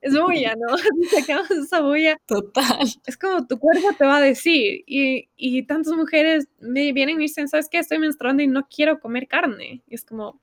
[0.00, 0.76] es bulla, ¿no?
[1.10, 2.16] Si sacamos esa bulla.
[2.26, 2.86] Total.
[3.06, 4.82] Es como tu cuerpo te va a decir.
[4.86, 7.78] Y, y tantas mujeres me vienen y dicen, ¿sabes qué?
[7.78, 9.82] Estoy menstruando y no quiero comer carne.
[9.86, 10.40] Y es como,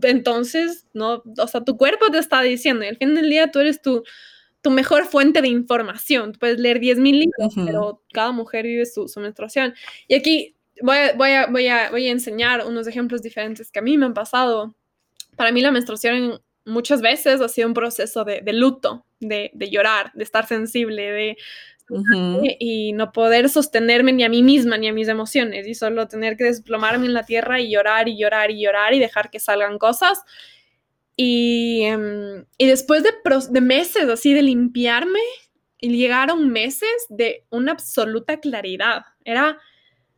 [0.00, 3.60] entonces, no, o sea, tu cuerpo te está diciendo, y al fin del día tú
[3.60, 4.02] eres tu,
[4.62, 6.32] tu mejor fuente de información.
[6.32, 9.74] Tú puedes leer 10.000 libros, pero cada mujer vive su, su menstruación.
[10.08, 13.80] Y aquí voy a, voy, a, voy, a, voy a enseñar unos ejemplos diferentes que
[13.80, 14.74] a mí me han pasado
[15.36, 20.22] para mí la menstruación muchas veces ha sido un proceso de, luto, de, llorar, de
[20.22, 21.36] estar sensible, de
[22.58, 26.36] y no poder sostenerme ni a mí misma ni a mis emociones y solo tener
[26.36, 29.78] que desplomarme en la tierra y llorar y llorar y llorar y dejar que salgan
[29.78, 30.22] cosas.
[31.16, 33.10] Y, em, y después de,
[33.50, 35.20] de meses así de limpiarme,
[35.80, 39.02] llegaron meses de una absoluta claridad.
[39.24, 39.58] Era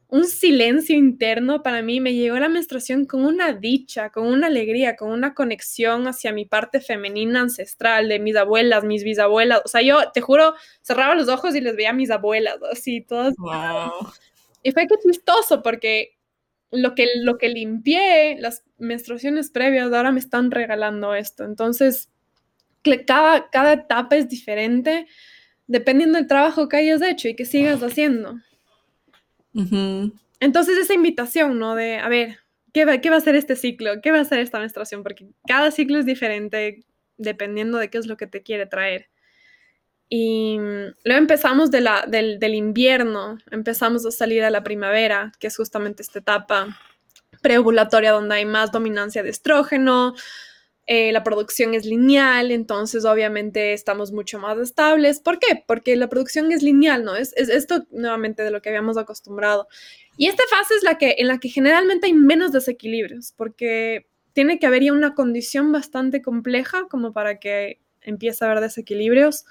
[0.08, 2.00] un silencio interno para mí.
[2.00, 6.44] Me llegó la menstruación con una dicha, con una alegría, con una conexión hacia mi
[6.44, 9.62] parte femenina ancestral, de mis abuelas, mis bisabuelas.
[9.64, 13.00] O sea, yo te juro, cerraba los ojos y les veía a mis abuelas, así,
[13.00, 13.34] todas.
[14.62, 16.16] Y fue que chistoso porque
[16.70, 21.44] lo que, lo que limpié, las menstruaciones previas, ahora me están regalando esto.
[21.44, 22.10] Entonces,
[23.06, 25.06] cada, cada etapa es diferente
[25.66, 28.36] dependiendo del trabajo que hayas hecho y que sigas haciendo.
[30.40, 31.74] Entonces esa invitación, ¿no?
[31.74, 32.38] De, a ver,
[32.72, 34.00] ¿qué va, ¿qué va a ser este ciclo?
[34.02, 35.02] ¿Qué va a ser esta menstruación?
[35.02, 36.84] Porque cada ciclo es diferente
[37.16, 39.08] dependiendo de qué es lo que te quiere traer.
[40.08, 46.02] Y luego empezamos del, del invierno, empezamos a salir a la primavera, que es justamente
[46.02, 46.78] esta etapa
[47.40, 50.14] preovulatoria donde hay más dominancia de estrógeno,
[50.86, 55.20] eh, la producción es lineal, entonces obviamente estamos mucho más estables.
[55.20, 55.62] ¿Por qué?
[55.66, 57.16] Porque la producción es lineal, ¿no?
[57.16, 59.66] Es, es esto nuevamente de lo que habíamos acostumbrado.
[60.16, 64.58] Y esta fase es la que, en la que generalmente hay menos desequilibrios, porque tiene
[64.58, 69.46] que haber ya una condición bastante compleja como para que empiece a haber desequilibrios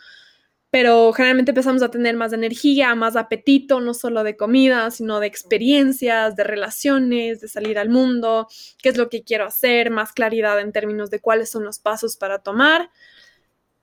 [0.73, 5.27] pero generalmente empezamos a tener más energía, más apetito, no solo de comida, sino de
[5.27, 8.47] experiencias, de relaciones, de salir al mundo,
[8.81, 12.17] qué es lo que quiero hacer, más claridad en términos de cuáles son los pasos
[12.17, 12.89] para tomar.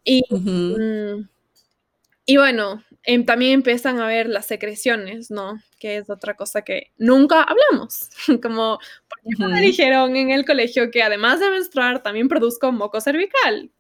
[0.03, 1.29] Y, mm,
[2.27, 5.63] y bueno, em, también empiezan a ver las secreciones, ¿no?
[5.79, 8.11] Que es otra cosa que nunca hablamos.
[8.43, 13.71] Como, porque me dijeron en el colegio que además de menstruar, también produzco moco cervical.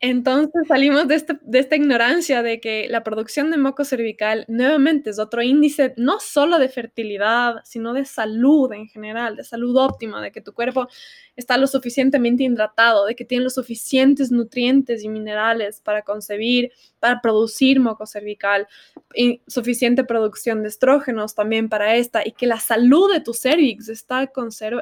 [0.00, 5.18] Entonces salimos este, de, esta ignorancia de que la producción de moco cervical nuevamente es
[5.18, 10.30] otro índice no solo de fertilidad, sino de salud en general, de salud óptima, de
[10.30, 10.86] que tu cuerpo
[11.34, 17.20] está lo suficientemente hidratado, de que tiene los suficientes nutrientes y minerales para concebir, para
[17.20, 18.68] producir moco cervical,
[19.14, 23.88] y suficiente producción de estrógenos también para esta, y que la salud de tu cervix
[23.88, 24.30] está,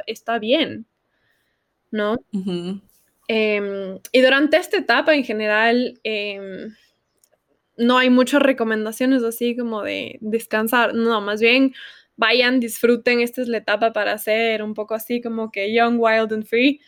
[0.06, 0.84] está bien,
[1.90, 2.18] ¿no?
[3.28, 6.74] Em, y durante esta etapa en general, em,
[7.76, 11.74] no hay muchas recomendaciones así como de descansar, no, más bien
[12.16, 16.32] vayan, disfruten, esta es la etapa para hacer un poco así como que young, wild
[16.32, 16.80] and free,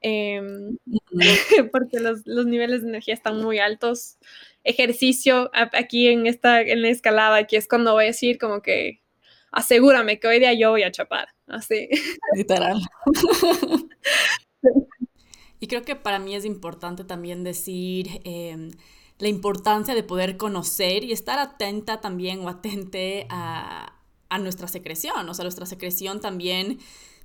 [0.00, 0.76] em,
[1.72, 4.18] porque los, los, niveles de energía están muy altos.
[4.64, 9.00] Ejercicio aquí en esta en la escalada, aquí es cuando voy a decir como que
[9.52, 11.88] asegúrame que hoy día yo voy a chapar, así.
[12.36, 12.80] Literal.
[15.62, 18.72] Y creo que para mí es importante también decir em,
[19.20, 23.92] la importancia de poder conocer y estar atenta también o atente a,
[24.28, 25.28] a nuestra secreción.
[25.28, 26.80] O sea, nuestra secreción también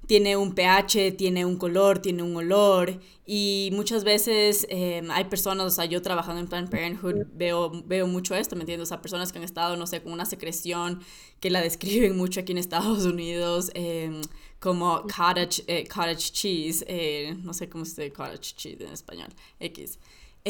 [0.07, 5.65] tiene un pH, tiene un color, tiene un olor y muchas veces em, hay personas,
[5.67, 8.87] o sea, yo trabajando en Planned Parenthood veo, veo mucho esto, ¿me entiendes?
[8.87, 11.01] O sea, personas que han estado, no sé, con una secreción
[11.41, 14.21] que la describen mucho aquí en Estados Unidos em,
[14.59, 19.29] como cottage, eh, cottage cheese, eh, no sé cómo se dice cottage cheese en español,
[19.59, 19.99] X.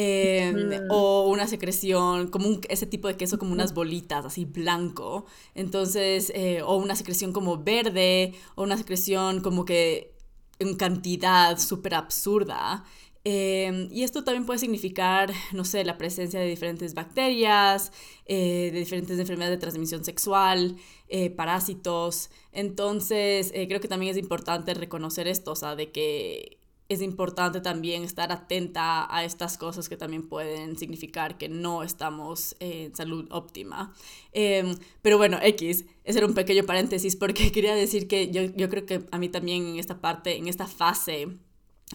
[0.00, 5.26] Em, o una secreción, como un, ese tipo de queso, como unas bolitas, así blanco.
[5.56, 10.14] Entonces, eh, o una secreción como verde, o una secreción como que
[10.60, 12.84] en cantidad súper absurda.
[13.24, 17.90] Em, y esto también puede significar, no sé, la presencia de diferentes bacterias,
[18.26, 20.76] eh, de diferentes enfermedades de transmisión sexual,
[21.08, 22.30] eh, parásitos.
[22.52, 26.58] Entonces, creo que también es importante reconocer esto, o sea, de que
[26.88, 32.56] es importante también estar atenta a estas cosas que también pueden significar que no estamos
[32.60, 33.94] en salud óptima.
[34.32, 38.70] Em, pero bueno, X, ese era un pequeño paréntesis porque quería decir que yo, yo
[38.70, 41.28] creo que a mí también en esta parte, en esta fase,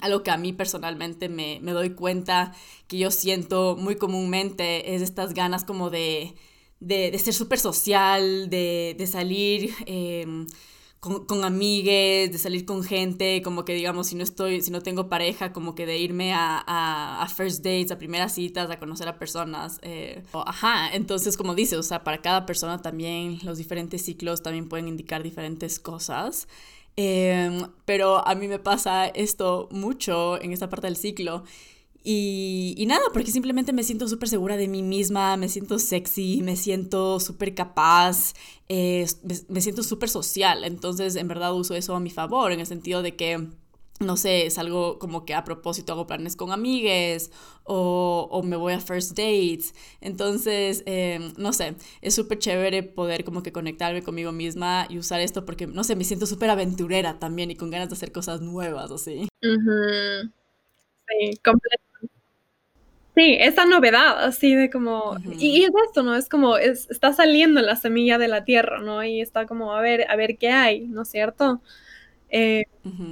[0.01, 2.53] algo que a mí personalmente me, me doy cuenta
[2.87, 6.35] que yo siento muy comúnmente es estas ganas como de,
[6.79, 9.71] de, de ser súper social, de, de salir.
[9.87, 10.45] Eh,
[11.03, 14.81] con, con, amigues, de salir con gente, como que digamos, si no estoy, si no
[14.81, 19.09] tengo pareja, como que de irme a, a, first dates, a primeras citas, a conocer
[19.09, 19.79] a personas.
[19.81, 24.69] Eh, ajá, entonces como dice, o sea, para cada persona también los diferentes ciclos también
[24.69, 26.47] pueden indicar diferentes cosas.
[26.95, 31.43] Em, pero a mí me pasa esto mucho en esta parte del ciclo
[32.05, 36.57] y, nada, porque simplemente me siento súper segura de mí misma, me siento sexy, me
[36.57, 38.33] siento súper capaz,
[38.67, 39.05] eh,
[39.47, 40.65] me, siento súper social.
[40.65, 43.47] Entonces, en verdad uso eso a mi favor, en el sentido de que
[43.99, 47.31] no sé, es algo como que a propósito hago planes con amigues
[47.63, 49.73] o, me voy a first dates.
[50.01, 55.21] Entonces, em, no sé, es súper chévere poder como que conectarme conmigo misma y usar
[55.21, 58.41] esto porque, no sé, me siento súper aventurera también y con ganas de hacer cosas
[58.41, 59.29] nuevas, así.
[61.07, 61.82] Sí, completamente.
[63.15, 66.15] Sí, esa novedad, así de como, y, es esto, ¿no?
[66.15, 69.03] Es como, es, está saliendo la semilla de la tierra, ¿no?
[69.03, 71.61] Y está como, a ver, a ver qué hay, ¿no es cierto?
[72.29, 72.65] Eh,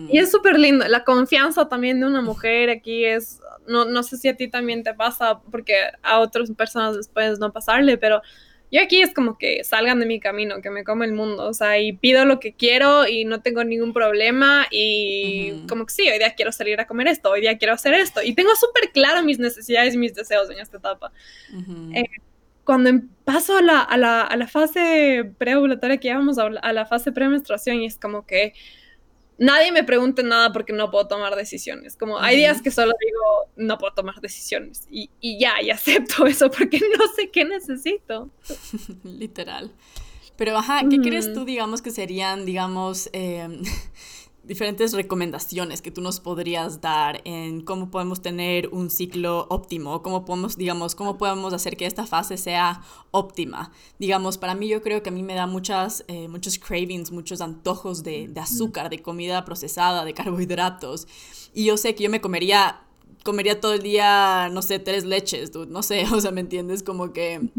[0.09, 0.87] y es súper lindo.
[0.87, 4.81] La confianza también de una mujer aquí es, no, no sé si a ti también
[4.83, 8.23] te pasa, porque a otras personas después no pasarle, pero
[8.71, 11.53] yo aquí es como que salgan de mi camino, que me come el mundo, o
[11.53, 16.09] sea, y pido lo que quiero y no tengo ningún problema y como que sí,
[16.09, 18.21] hoy día quiero salir a comer esto, hoy día quiero hacer esto.
[18.23, 21.11] Y tengo súper claro mis necesidades y mis deseos en esta etapa.
[21.93, 22.05] Eh,
[22.63, 26.45] cuando em, paso a la, a la, a la fase preovulatoria, que ya vamos a,
[26.45, 28.53] a la fase premenstruación y es como que
[29.37, 31.95] nadie me pregunte nada porque no puedo tomar decisiones.
[31.95, 34.87] Como hay días que solo digo, no puedo tomar decisiones.
[34.89, 38.29] Y, y ya, y acepto eso porque no sé qué necesito.
[39.03, 39.71] Literal.
[40.37, 43.47] Pero, ajá, ¿qué crees tú, digamos, que serían, digamos, eh,
[44.51, 50.25] diferentes recomendaciones que tú nos podrías dar en cómo podemos tener un ciclo óptimo, cómo
[50.25, 52.81] podemos, digamos, cómo podemos hacer que esta fase sea
[53.11, 53.71] óptima.
[53.97, 57.39] Digamos, para mí yo creo que a mí me da muchas, eh, muchos cravings, muchos
[57.39, 61.07] antojos de, de azúcar, de comida procesada, de carbohidratos.
[61.53, 62.81] Y yo sé que yo me comería
[63.23, 66.83] comería todo el día, no sé, tres leches, no sé, o sea, ¿me entiendes?
[66.83, 67.49] Como que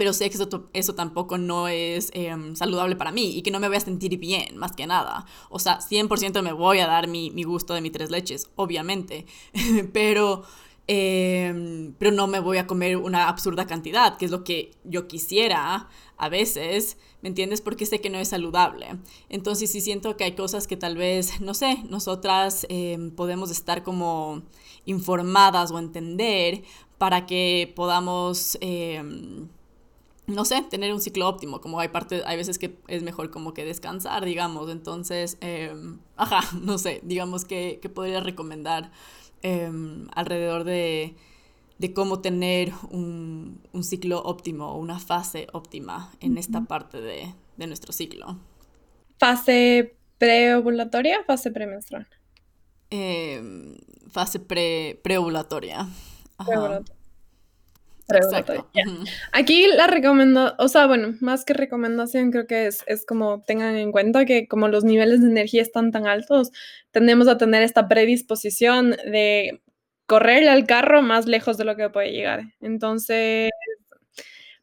[0.00, 3.60] pero sé que eso, eso tampoco no es em, saludable para mí y que no
[3.60, 5.26] me voy a sentir bien, más que nada.
[5.50, 9.26] O sea, 100% me voy a dar mi, mi, gusto de mis tres leches, obviamente,
[9.92, 10.44] pero,
[10.86, 15.06] em, pero no me voy a comer una absurda cantidad, que es lo que yo
[15.06, 17.60] quisiera a veces, ¿me entiendes?
[17.60, 18.86] Porque sé que no es saludable.
[19.28, 23.82] Entonces sí siento que hay cosas que tal vez, no sé, nosotras em, podemos estar
[23.82, 24.44] como
[24.84, 26.62] informadas o entender
[26.98, 28.58] para que podamos
[30.30, 33.52] no sé, tener un ciclo óptimo, como hay parte, hay veces que es mejor como
[33.52, 38.90] que descansar, digamos, entonces, em, ajá, no sé, digamos que, que podría recomendar
[39.42, 41.14] em, alrededor de,
[41.78, 47.66] de, cómo tener un, un, ciclo óptimo, una fase óptima en esta parte de, de
[47.66, 48.38] nuestro ciclo.
[49.18, 52.06] ¿Fase preovulatoria o fase premenstrual?
[52.90, 53.76] Em,
[54.10, 55.86] fase pre, preovulatoria.
[56.38, 56.80] Ajá.
[59.32, 63.76] Aquí la recomiendo, o sea, bueno, más que recomendación, creo que es, es como tengan
[63.76, 66.50] en cuenta que como los niveles de energía están tan altos,
[66.90, 69.62] tendemos a tener esta predisposición de
[70.06, 72.42] correr al carro más lejos de lo que puede llegar.
[72.60, 73.50] Entonces,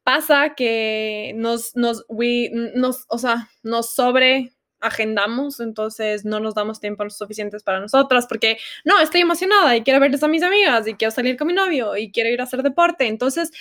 [0.03, 6.80] pasa que nos, nos, we, nos, o sea, nos sobre agendamos, entonces no nos damos
[6.80, 10.93] tiempo suficientes para nosotras porque no, estoy emocionada y quiero verles a mis amigas y
[10.95, 13.07] quiero salir con mi novio y quiero ir a hacer deporte.
[13.07, 13.51] Entonces,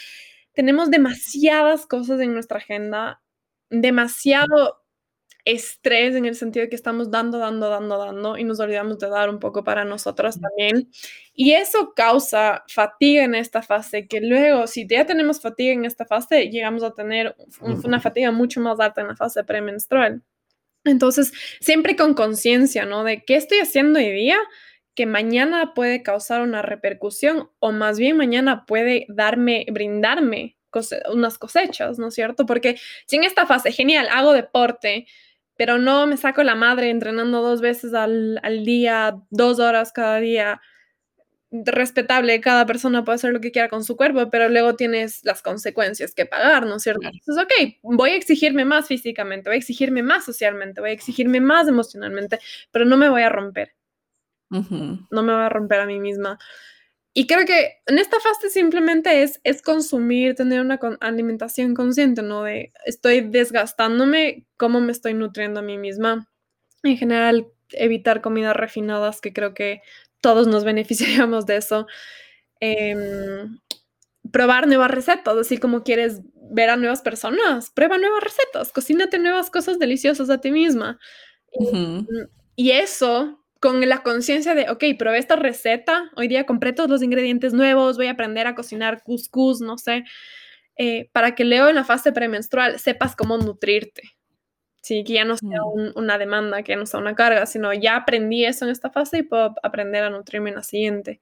[0.52, 3.20] tenemos demasiadas cosas en nuestra agenda,
[3.70, 4.82] demasiado
[5.46, 9.08] estrés en el sentido de que estamos dando, dando, dando, dando y nos olvidamos de
[9.08, 10.90] dar un poco para nosotras también.
[11.32, 16.04] Y eso causa fatiga en esta fase, que luego, si ya tenemos fatiga en esta
[16.04, 17.36] fase, llegamos a tener
[17.84, 20.22] una fatiga mucho más alta en la fase premenstrual.
[20.86, 23.04] Entonces, siempre con conciencia, ¿no?
[23.04, 24.38] De qué estoy haciendo hoy día
[24.94, 30.56] que mañana puede causar una repercusión o más bien mañana puede darme, brindarme
[31.12, 32.46] unas cosechas, ¿no es cierto?
[32.46, 35.06] Porque si en esta fase, genial, hago deporte,
[35.56, 40.20] pero no me saco la madre entrenando dos veces al, al día, dos horas cada
[40.20, 40.60] día,
[41.64, 45.42] respetable, cada persona puede hacer lo que quiera con su cuerpo, pero luego tienes las
[45.42, 47.08] consecuencias que pagar, ¿no es cierto?
[47.08, 51.40] Entonces, ok, voy a exigirme más físicamente, voy a exigirme más socialmente, voy a exigirme
[51.40, 52.38] más emocionalmente,
[52.70, 53.74] pero no me voy a romper.
[54.48, 56.38] No me voy a romper a mí misma.
[57.12, 62.42] Y creo que en esta fase simplemente es, es consumir, tener una alimentación consciente, ¿no?
[62.42, 66.28] De estoy desgastándome, cómo me estoy nutriendo a mí misma.
[66.82, 69.80] En general, evitar comidas refinadas, que creo que
[70.20, 71.86] todos nos beneficiaríamos de eso.
[72.60, 73.58] Em,
[74.32, 79.50] probar nuevas recetas, así como quieres ver a nuevas personas, prueba nuevas recetas, cocínate nuevas
[79.50, 80.98] cosas deliciosas a ti misma.
[82.56, 87.02] y, eso con la conciencia de, ok, probé esta receta, hoy día compré todos los
[87.02, 90.04] ingredientes nuevos, voy a aprender a cocinar couscous, no sé,
[90.76, 94.15] eh, para que luego en la fase premenstrual sepas cómo nutrirte.
[94.86, 95.64] Sí, que ya no sea
[95.96, 99.18] una demanda, que ya no sea una carga, sino ya aprendí eso en esta fase
[99.18, 101.20] y puedo aprender a nutrirme en la siguiente.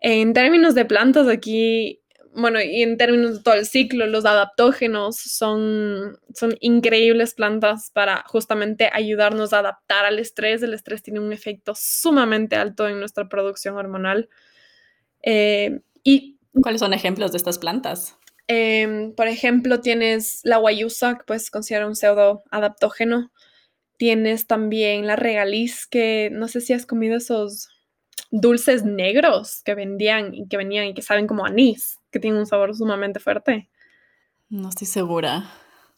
[0.00, 2.00] En términos de plantas, aquí
[2.36, 8.22] bueno, y en términos de todo el ciclo, los adaptógenos son, son increíbles plantas para
[8.28, 10.62] justamente ayudarnos a adaptar al estrés.
[10.62, 14.28] El estrés tiene un efecto sumamente alto en nuestra producción hormonal.
[15.24, 18.17] Eh, y, ¿Cuáles son ejemplos de estas plantas?
[18.48, 23.30] Em, por ejemplo, tienes la guayusa, que puedes considerar un pseudo adaptógeno.
[23.98, 27.68] Tienes también la regaliz, que no sé si has comido esos
[28.30, 32.46] dulces negros que vendían y que venían y que saben como anís, que tienen un
[32.46, 33.68] sabor sumamente fuerte.
[34.48, 35.50] No estoy segura.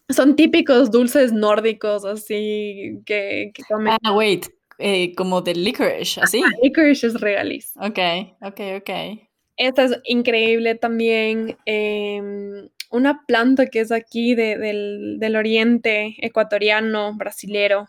[0.09, 3.97] Son típicos dulces nórdicos, así que, que comen.
[4.03, 4.47] Ah, wait,
[4.79, 6.43] eh, como de licorice, así.
[6.45, 7.73] Ah, licorice es regaliz.
[7.77, 7.99] Ok,
[8.43, 9.30] ok, ok.
[9.61, 11.59] Esta es increíble también.
[11.67, 17.89] Em, una planta que es aquí del, del, oriente ecuatoriano, brasilero,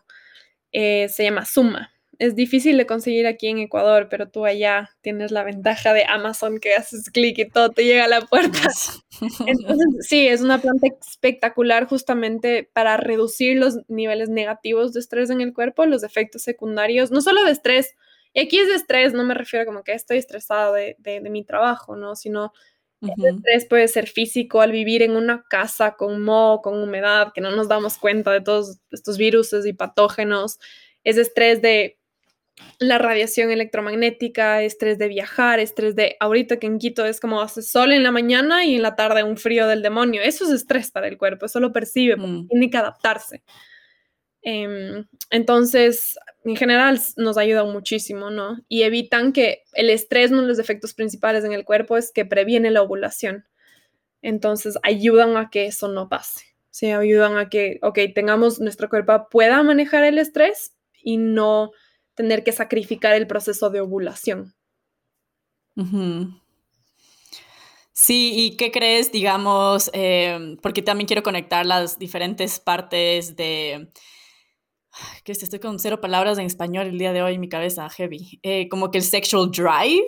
[0.74, 1.92] eh, se llama suma
[2.22, 6.60] es difícil de conseguir aquí en Ecuador, pero tú allá tienes la ventaja de Amazon
[6.60, 8.60] que haces clic y todo te llega a la puerta.
[9.48, 15.42] Entonces, sí, es una planta espectacular justamente para reducir los niveles negativos de estrés en
[15.42, 17.96] el cuerpo, los efectos secundarios, no solo de estrés,
[18.34, 20.96] y aquí es de estrés, no me refiero como que estoy estresado de,
[21.30, 22.16] mi trabajo, ¿no?
[22.16, 22.54] Sino
[23.02, 27.42] el estrés puede ser físico al vivir en una casa con moho, con humedad, que
[27.42, 30.60] no nos damos cuenta de todos estos virus y patógenos.
[31.04, 31.98] Es estrés de
[32.80, 37.62] la radiación electromagnética, estrés de viajar, estrés de ahorita que en Quito es como hace
[37.64, 40.22] sol en la mañana y en la tarde un frío del demonio.
[40.22, 42.48] Eso es estrés para el cuerpo, eso lo percibe, mm.
[42.48, 43.44] tiene que adaptarse.
[44.44, 48.58] Em, entonces, en general nos ayuda muchísimo, ¿no?
[48.68, 52.26] Y evitan que el estrés, uno de los efectos principales en el cuerpo es que
[52.26, 53.46] previene la ovulación.
[54.22, 56.46] Entonces, ayudan a que eso no pase.
[56.72, 60.74] Sí, ayudan a que, ok, tengamos, nuestro cuerpo pueda manejar el estrés
[61.04, 61.72] y no
[62.16, 64.54] tener que sacrificar el proceso de ovulación.
[67.94, 73.90] Sí, ¿y qué crees, digamos, em, porque también quiero conectar las diferentes partes de,
[75.24, 78.68] que estoy con cero palabras en español el día de hoy mi cabeza, heavy, eh,
[78.70, 80.08] como que el sexual drive,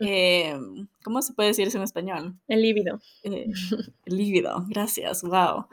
[0.00, 2.34] em, ¿cómo se puede decir eso en español?
[2.48, 3.00] El líbido.
[3.22, 3.46] Eh,
[4.06, 5.66] el líbido, gracias, wow.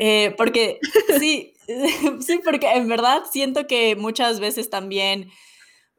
[0.00, 0.78] Eh, porque
[1.18, 1.54] sí,
[2.20, 5.30] sí, porque en verdad siento que muchas veces también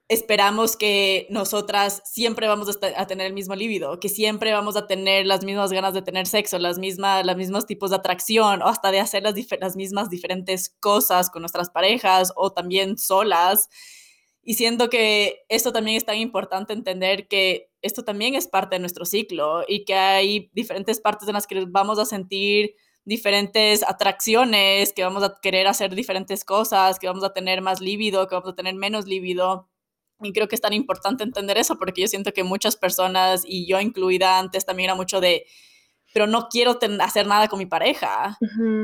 [0.10, 5.28] esperamos que nosotras siempre vamos a, tener el mismo líbido, que siempre vamos a tener
[5.28, 8.90] las mismas ganas de tener sexo, las mismas, los mismos tipos de atracción, o hasta
[8.90, 13.70] de hacer las, las mismas diferentes cosas con nuestras parejas o también solas.
[14.42, 18.80] Y siento que esto también es tan importante entender que esto también es parte de
[18.80, 22.74] nuestro ciclo y que hay diferentes partes en las que vamos a sentir
[23.06, 28.28] diferentes atracciones, que vamos a querer hacer diferentes cosas, que vamos a tener más líbido,
[28.28, 29.69] que vamos a tener menos líbido.
[30.22, 33.68] Y creo que es tan importante entender eso porque yo siento que muchas personas, y
[33.68, 35.46] yo incluida antes, también era mucho de,
[36.14, 38.38] pero no quiero hacer nada con mi pareja.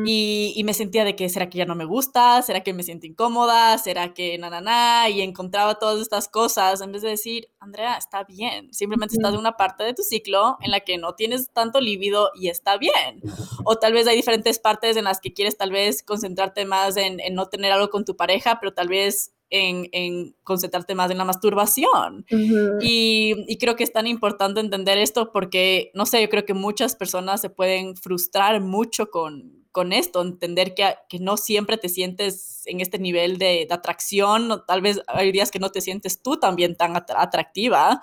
[0.06, 2.42] y, y, me sentía de que, ¿será que ya no me gusta?
[2.42, 3.78] ¿Será que me siento incómoda?
[3.78, 5.10] ¿Será que na, na, na?
[5.10, 8.72] Y encontraba todas estas cosas en vez de decir, Andrea, está bien.
[8.74, 12.30] Simplemente estás en una parte de tu ciclo en la que no tienes tanto líbido
[12.36, 13.22] y está bien.
[13.64, 17.20] O tal vez hay diferentes partes en las que quieres tal vez concentrarte más en,
[17.20, 21.26] en no tener algo con tu pareja, pero tal vez en, concentrarte más en la
[21.26, 22.26] masturbación.
[22.82, 26.96] y, creo que es tan importante entender esto porque, no sé, yo creo que muchas
[26.96, 32.62] personas se pueden frustrar mucho con, con esto, entender que, que, no siempre te sientes
[32.66, 36.76] en este nivel de, atracción, tal vez hay días que no te sientes tú también
[36.76, 38.02] tan atractiva,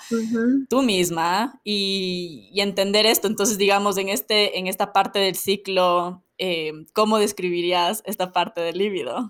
[0.68, 3.26] tú misma, y, y, entender esto.
[3.26, 8.76] Entonces, digamos, en, este, en esta parte del ciclo eh, ¿cómo describirías esta parte del
[8.76, 9.28] líbido?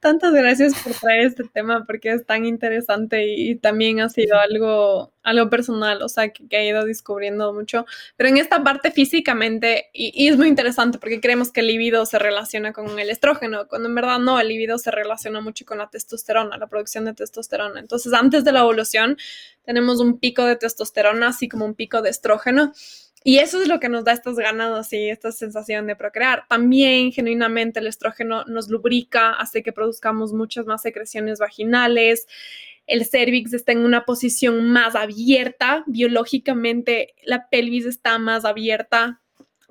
[0.00, 5.12] Tantas gracias por traer este tema porque es tan interesante y, también ha sido algo,
[5.22, 7.86] algo personal, o sea, que, he ido descubriendo mucho.
[8.16, 12.18] Pero en esta parte físicamente, y, es muy interesante porque creemos que el líbido se
[12.18, 15.88] relaciona con el estrógeno, cuando en verdad no, el líbido se relaciona mucho con la
[15.88, 17.78] testosterona, la producción de testosterona.
[17.78, 19.16] Entonces, antes de la evolución,
[19.64, 22.72] tenemos un pico de testosterona, así como un pico de estrógeno.
[23.22, 26.46] Y eso es lo que nos da estas ganas, así, esta sensación de procrear.
[26.48, 32.26] También, genuinamente, el estrógeno nos lubrica, hace que produzcamos muchas más secreciones vaginales.
[32.86, 35.84] El cervix está en una posición más abierta.
[35.86, 39.20] Biológicamente, la pelvis está más abierta.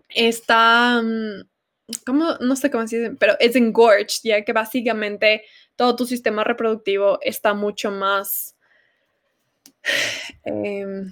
[0.09, 1.41] Está, mm,
[2.05, 2.35] ¿cómo?
[2.41, 5.43] No sé cómo se dice, pero es engorged, ya que básicamente
[5.75, 8.55] todo tu sistema reproductivo está mucho más...
[10.45, 11.03] Eh,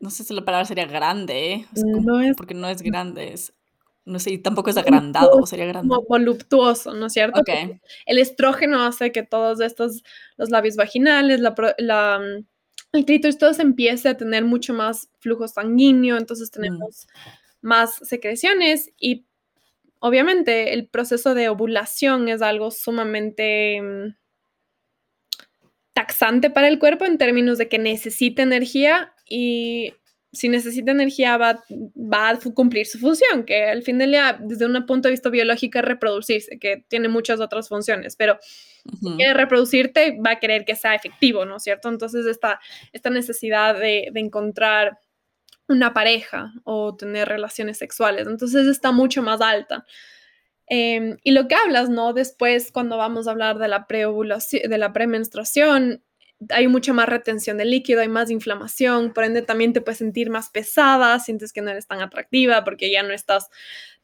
[0.00, 1.66] no sé si la palabra sería grande, ¿eh?
[1.74, 3.54] no es, porque no es grande, es,
[4.04, 5.94] no sé, tampoco es agrandado, sería grande.
[6.08, 7.42] voluptuoso, ¿no es cierto?
[8.06, 10.02] El estrógeno hace que todos estos,
[10.36, 12.20] los labios vaginales, la,
[12.92, 17.06] el clítoris todo se empiece a tener mucho más flujo sanguíneo, entonces tenemos
[17.60, 19.26] más secreciones y
[19.98, 24.16] obviamente el proceso de ovulación es algo sumamente mm,
[25.92, 29.92] taxante para el cuerpo en términos de que necesita energía y
[30.32, 31.64] si necesita energía va,
[31.96, 35.30] va, a cumplir su función, que al fin del día, desde un punto de vista
[35.30, 40.64] biológico, es reproducirse, que tiene muchas otras funciones, pero si quiere reproducirte, va a querer
[40.64, 41.88] que sea efectivo, ¿no es cierto?
[41.88, 42.60] Entonces, esta,
[42.92, 44.98] esta necesidad de, de encontrar
[45.68, 49.84] una pareja o tener relaciones sexuales, entonces está mucho más alta.
[50.68, 52.12] Em, y lo que hablas, ¿no?
[52.12, 56.02] Después, cuando vamos a hablar de la preovulación, de la premenstruación,
[56.50, 60.30] hay mucha más retención de líquido, hay más inflamación, por ende también te puedes sentir
[60.30, 63.48] más pesada, sientes que no eres tan atractiva porque ya no estás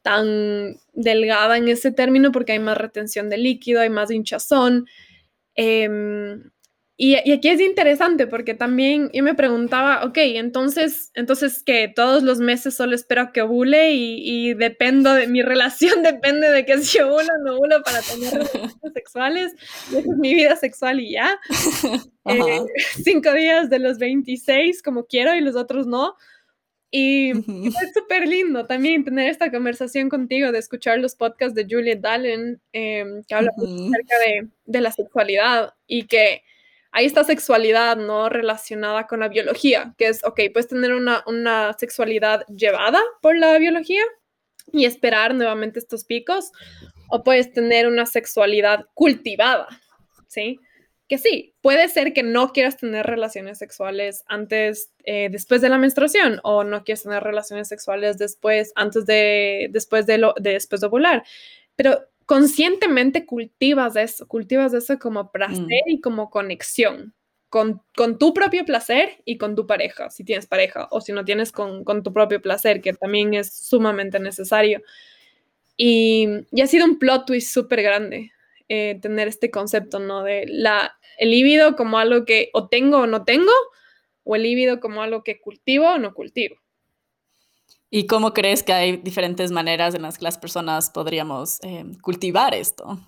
[0.01, 4.87] tan delgada en ese término porque hay más retención de líquido, hay más hinchazón.
[5.55, 6.51] Em,
[6.95, 12.37] y, aquí es interesante porque también yo me preguntaba, ok, entonces, entonces que todos los
[12.37, 17.27] meses solo espero que ovule y, dependo de mi relación, depende de que si ovulo
[17.39, 19.53] o no ovulo para tener relaciones sexuales.
[19.89, 21.39] esa es mi vida sexual y ya.
[22.25, 22.61] Eh,
[23.03, 26.15] cinco días de los 26 como quiero y los otros no.
[26.89, 31.99] Y, es súper lindo también tener esta conversación contigo, de escuchar los podcasts de Juliet
[31.99, 36.43] Dallen, em, que habla acerca de, de la sexualidad y que
[36.93, 38.29] hay esta sexualidad, ¿no?
[38.29, 43.57] Relacionada con la biología, que es, ok, puedes tener una, una sexualidad llevada por la
[43.57, 44.03] biología
[44.71, 46.51] y esperar nuevamente estos picos,
[47.09, 49.67] o puedes tener una sexualidad cultivada,
[50.27, 50.59] ¿sí?
[51.09, 55.79] Que sí, puede ser que no quieras tener relaciones sexuales antes, eh, después de la
[55.79, 60.79] menstruación, o no quieras tener relaciones sexuales después, antes de, después de, lo, de después
[60.79, 61.23] de ovular,
[61.75, 65.89] pero conscientemente cultivas eso, cultivas eso como placer mm.
[65.89, 67.13] y como conexión
[67.49, 71.23] con, con, tu propio placer y con tu pareja, si tienes pareja o si no
[71.23, 74.81] tienes con, con tu propio placer, que también es sumamente necesario.
[75.77, 78.31] Y, y ha sido un plot twist súper grande
[78.69, 80.23] eh, tener este concepto, ¿no?
[80.23, 83.51] De la, el líbido como algo que o tengo o no tengo,
[84.23, 86.55] o el líbido como algo que cultivo o no cultivo.
[87.95, 92.55] ¿Y cómo crees que hay diferentes maneras en las que las personas podríamos em, cultivar
[92.55, 92.99] esto?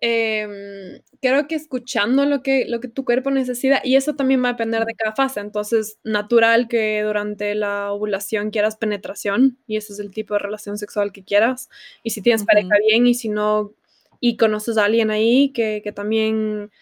[0.00, 4.48] Em, creo que escuchando lo que, lo que tu cuerpo necesita, y eso también va
[4.48, 5.38] a depender de cada fase.
[5.38, 10.76] Entonces, natural que durante la ovulación quieras penetración, y ese es el tipo de relación
[10.76, 11.70] sexual que quieras.
[12.02, 13.72] Y si tienes pareja, bien, y si no,
[14.18, 16.72] y conoces a alguien ahí que, que también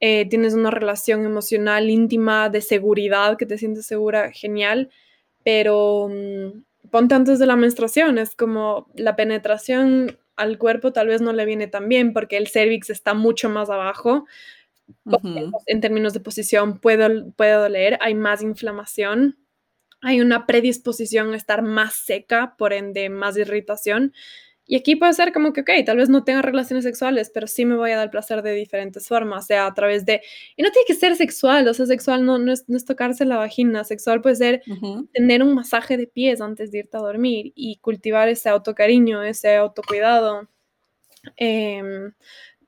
[0.00, 4.90] eh, tienes una relación emocional íntima, de seguridad, que te sientes segura, genial
[5.44, 11.20] pero mm, ponte antes de la menstruación, es como la penetración al cuerpo tal vez
[11.20, 14.26] no le viene tan bien porque el cervix está mucho más abajo.
[15.66, 19.38] En términos de posición puede, puede doler, hay más inflamación,
[20.00, 24.12] hay una predisposición a estar más seca, por ende más irritación.
[24.64, 27.64] Y aquí puede ser como que, ok, tal vez no tenga relaciones sexuales, pero sí
[27.64, 30.22] me voy a dar placer de diferentes formas, o sea, a través de...
[30.56, 33.24] Y no tiene que ser sexual, o sea, sexual no, no, es, no es tocarse
[33.24, 34.62] la vagina, sexual puede ser
[35.12, 39.56] tener un masaje de pies antes de irte a dormir y cultivar ese autocariño, ese
[39.56, 40.48] autocuidado.
[41.36, 42.12] Em,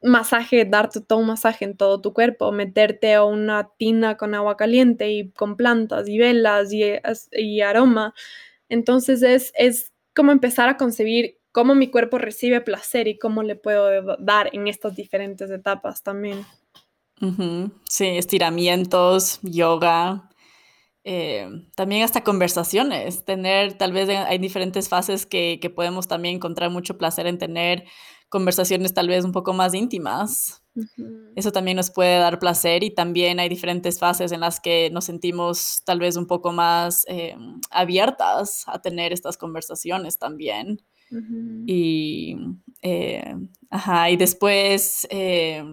[0.03, 4.57] masaje, darte todo un masaje en todo tu cuerpo, meterte a una tina con agua
[4.57, 6.84] caliente y con plantas y velas y,
[7.32, 8.14] y aroma.
[8.68, 13.55] Entonces es, es como empezar a concebir cómo mi cuerpo recibe placer y cómo le
[13.55, 16.44] puedo dar en estas diferentes etapas también.
[17.88, 20.28] Sí, estiramientos, yoga,
[21.05, 26.98] eh, también hasta conversaciones, tener, tal vez hay diferentes fases que, podemos también encontrar mucho
[26.98, 27.84] placer en tener
[28.28, 30.64] conversaciones tal vez un poco más íntimas.
[31.36, 35.05] Eso también nos puede dar placer y también hay diferentes fases en las que nos
[35.05, 37.36] sentimos tal vez un poco más eh,
[37.70, 40.82] abiertas a tener estas conversaciones también.
[41.66, 42.36] Y,
[42.82, 43.34] eh,
[43.70, 45.64] ajá, y después, eh,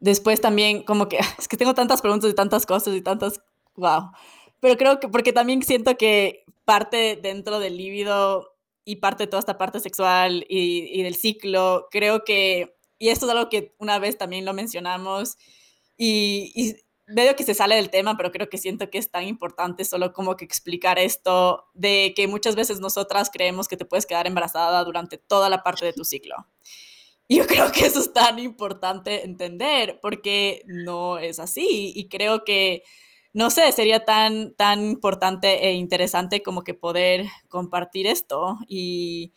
[0.00, 3.40] después también como que, es que tengo tantas preguntas y tantas cosas y tantas,
[3.76, 4.10] wow.
[4.60, 9.40] Pero creo que, porque también siento que parte dentro del líbido y parte de toda
[9.40, 13.98] esta parte sexual y, y del ciclo, creo que, y esto es algo que una
[13.98, 15.36] vez también lo mencionamos,
[15.96, 16.74] y, y
[17.14, 20.12] medio que se sale del tema, pero creo que siento que es tan importante solo
[20.12, 24.84] como que explicar esto de que muchas veces nosotras creemos que te puedes quedar embarazada
[24.84, 26.36] durante toda la parte de tu ciclo.
[27.28, 32.44] Y yo creo que eso es tan importante entender porque no es así y creo
[32.44, 32.82] que
[33.34, 39.32] no sé, sería tan tan importante e interesante como que poder compartir esto y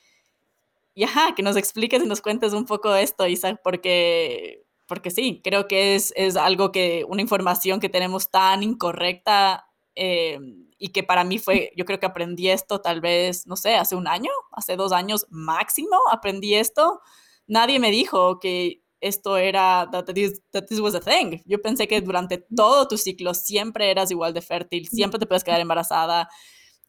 [0.95, 5.41] y ajá, que nos expliques y nos cuentes un poco esto, Isaac, porque porque sí,
[5.43, 10.39] creo que es, es algo que, una información que tenemos tan incorrecta eh,
[10.77, 13.95] y que para mí fue, yo creo que aprendí esto tal vez, no sé, hace
[13.95, 17.01] un año, hace dos años máximo, aprendí esto.
[17.47, 21.41] Nadie me dijo que esto era, that this, that this was a thing.
[21.45, 25.43] Yo pensé que durante todo tu ciclo siempre eras igual de fértil, siempre te puedes
[25.43, 26.27] quedar embarazada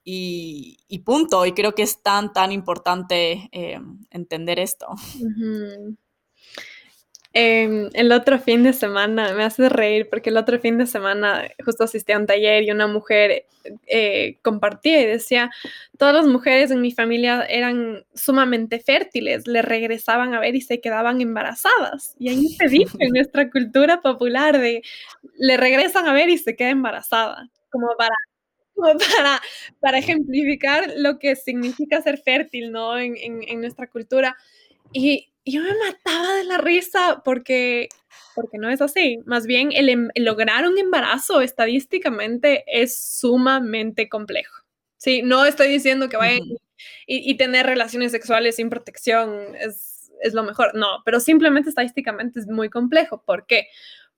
[0.02, 1.44] y, y punto.
[1.46, 3.80] Y creo que es tan, tan importante eh,
[4.10, 4.88] entender esto.
[7.38, 11.46] Em, el otro fin de semana, me hace reír porque el otro fin de semana
[11.62, 13.44] justo asistí a un taller y una mujer
[13.86, 15.50] eh, compartía y decía,
[15.98, 20.80] todas las mujeres en mi familia eran sumamente fértiles, le regresaban a ver y se
[20.80, 22.14] quedaban embarazadas.
[22.18, 24.80] Y ahí se dice en nuestra cultura popular de,
[25.36, 28.14] le regresan a ver y se queda embarazada, como para
[29.16, 29.42] para,
[29.80, 32.98] para ejemplificar lo que significa ser fértil, ¿no?
[32.98, 34.36] En, en, en nuestra cultura.
[34.92, 37.88] Y, yo me mataba de la risa porque,
[38.34, 39.20] porque no es así.
[39.24, 44.64] Más bien, em, el, lograr un embarazo estadísticamente es sumamente complejo.
[44.96, 46.40] Sí, no estoy diciendo que vayan
[47.06, 50.74] y, tener relaciones sexuales sin protección es, es lo mejor.
[50.74, 53.22] No, pero simplemente estadísticamente es muy complejo.
[53.24, 53.68] ¿Por qué?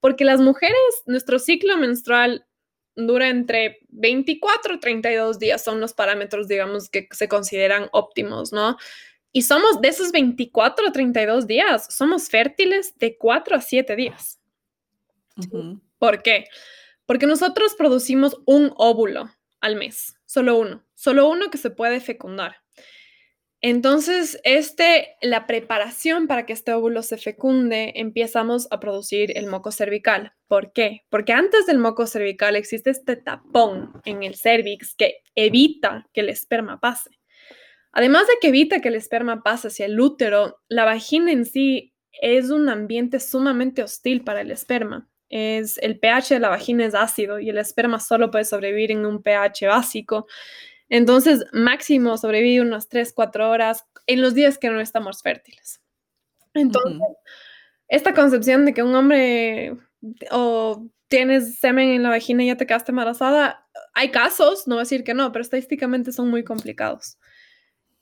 [0.00, 2.46] Porque las mujeres, nuestro ciclo menstrual
[2.94, 8.76] dura entre 24 y 32 días, son los parámetros, digamos, que se consideran óptimos, ¿no?
[9.32, 14.40] Y somos de esos 24 a 32 días, somos fértiles de 4 a 7 días.
[15.98, 16.46] ¿Por qué?
[17.06, 22.56] Porque nosotros producimos un óvulo al mes, solo uno, solo uno que se puede fecundar.
[23.60, 29.72] Entonces, este, la preparación para que este óvulo se fecunde, empezamos a producir el moco
[29.72, 30.32] cervical.
[30.46, 31.02] ¿Por qué?
[31.10, 36.28] Porque antes del moco cervical existe este tapón en el cervix que evita que el
[36.28, 37.17] esperma pase.
[37.92, 41.94] Además de que evita que el esperma pase hacia el útero, la vagina en sí
[42.20, 45.08] es un ambiente sumamente hostil para el esperma.
[45.30, 49.04] Es, el pH de la vagina es ácido y el esperma solo puede sobrevivir en
[49.04, 50.26] un pH básico.
[50.88, 55.82] Entonces, máximo sobrevive unas 3, 4 horas en los días que no estamos fértiles.
[56.54, 56.98] Entonces,
[57.88, 59.76] esta concepción de que un hombre
[60.30, 64.80] o tienes semen en la vagina y ya te quedaste embarazada, hay casos, no voy
[64.80, 67.18] a decir que no, pero estadísticamente son muy complicados.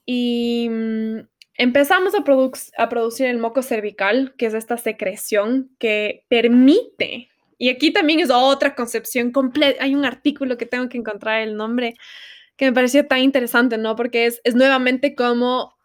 [0.07, 1.19] Y mm,
[1.59, 7.29] empezamos a, producir el moco cervical, que es esta secreción que permite,
[7.59, 11.57] y aquí también es otra concepción completa, hay un artículo que tengo que encontrar el
[11.57, 11.95] nombre,
[12.57, 13.97] que me pareció tan interesante, ¿no?
[13.97, 15.76] Porque es, es nuevamente como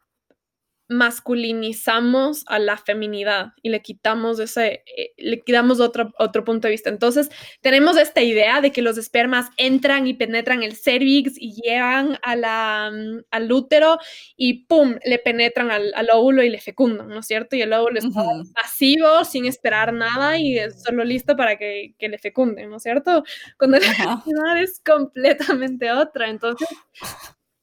[0.92, 6.74] masculinizamos a la feminidad y le quitamos ese, eh, le quitamos otro, otro punto de
[6.74, 6.90] vista.
[6.90, 7.30] Entonces,
[7.62, 12.36] tenemos esta idea de que los espermas entran y penetran el cervix y llegan a
[12.36, 14.00] la, mm, al útero
[14.36, 14.98] y ¡pum!
[15.06, 17.56] le penetran al, óvulo y le fecundan, ¿no es cierto?
[17.56, 22.18] Y el óvulo está pasivo, sin esperar nada y solo listo para que, que le
[22.18, 23.24] fecunden, ¿no es cierto?
[23.58, 24.22] Cuando la realidad
[24.62, 26.30] es completamente otra.
[26.30, 26.68] Entonces,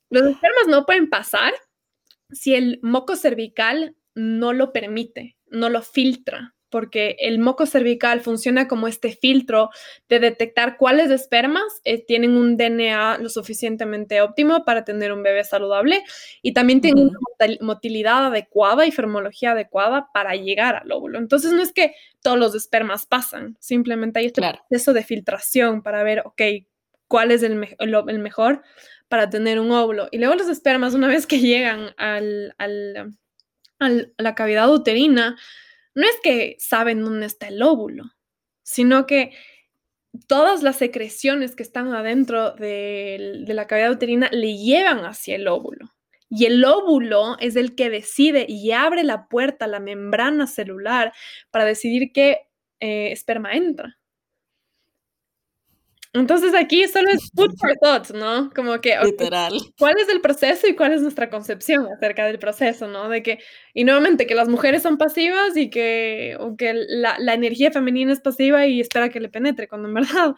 [0.09, 1.53] los espermas no pueden pasar
[2.31, 8.69] si el moco cervical no lo permite, no lo filtra, porque el moco cervical funciona
[8.69, 9.71] como este filtro
[10.09, 15.45] de detectar cuáles espermas eh, tienen un DNA lo suficientemente óptimo para tener un bebé
[15.45, 16.05] saludable
[16.43, 17.19] y también tienen una
[17.61, 21.19] motilidad adecuada y fermología adecuada para llegar al óvulo.
[21.19, 26.03] Entonces no es que todos los espermas pasan, simplemente hay este proceso de filtración para
[26.03, 26.43] ver, ok,
[27.07, 28.63] cuál es el, el mejor
[29.09, 30.09] para tener un óvulo.
[30.11, 33.19] Y luego los espermas, una vez que llegan al, al,
[33.81, 35.37] a la cavidad uterina,
[35.95, 38.05] no es que saben dónde está el óvulo,
[38.63, 39.33] sino que
[40.27, 45.49] todas las secreciones que están adentro de, de la cavidad uterina le llevan hacia el
[45.49, 45.91] óvulo.
[46.31, 51.13] Y el óvulo es el que decide y abre la puerta, la membrana celular,
[51.51, 52.49] para decidir qué
[52.81, 53.98] eh, esperma entra.
[56.15, 58.51] Entonces aquí solo es food for thought, ¿no?
[58.55, 59.53] Como que, Literal.
[59.79, 63.09] ¿cuál es el proceso y cuál es nuestra concepción acerca del proceso, ¿no?
[63.09, 63.39] De que,
[63.75, 68.13] y nuevamente, que las mujeres son pasivas y que, o que la, la energía femenina
[68.13, 69.95] es pasiva y espera que le penetre, cuando en
[70.25, 70.35] verdad,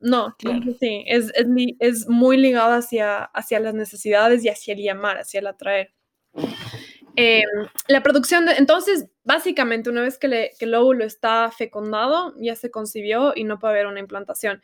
[0.00, 0.36] no,
[0.80, 1.46] sí, es, es,
[1.78, 5.92] es, muy ligado hacia, hacia las necesidades y hacia el llamar, hacia el atraer.
[7.16, 7.44] Em,
[7.88, 12.56] la producción de, entonces, básicamente, una vez que, le, que el óvulo está fecundado, ya
[12.56, 14.60] se concibió y no puede haber una implantación.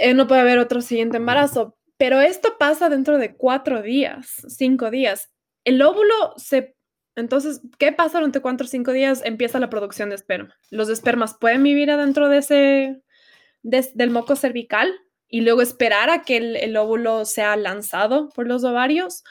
[0.00, 1.76] Eh, no puede haber otro siguiente embarazo.
[1.96, 5.30] Pero esto pasa dentro de cuatro días, cinco días.
[5.64, 6.76] El óvulo se...
[7.16, 9.22] Entonces, ¿qué pasa durante cuatro o cinco días?
[9.24, 10.56] Empieza la producción de esperma.
[10.70, 13.02] Los espermas pueden vivir adentro de ese...
[13.62, 14.92] del moco cervical
[15.28, 19.22] y luego esperar a que el, el óvulo sea lanzado por los ovarios.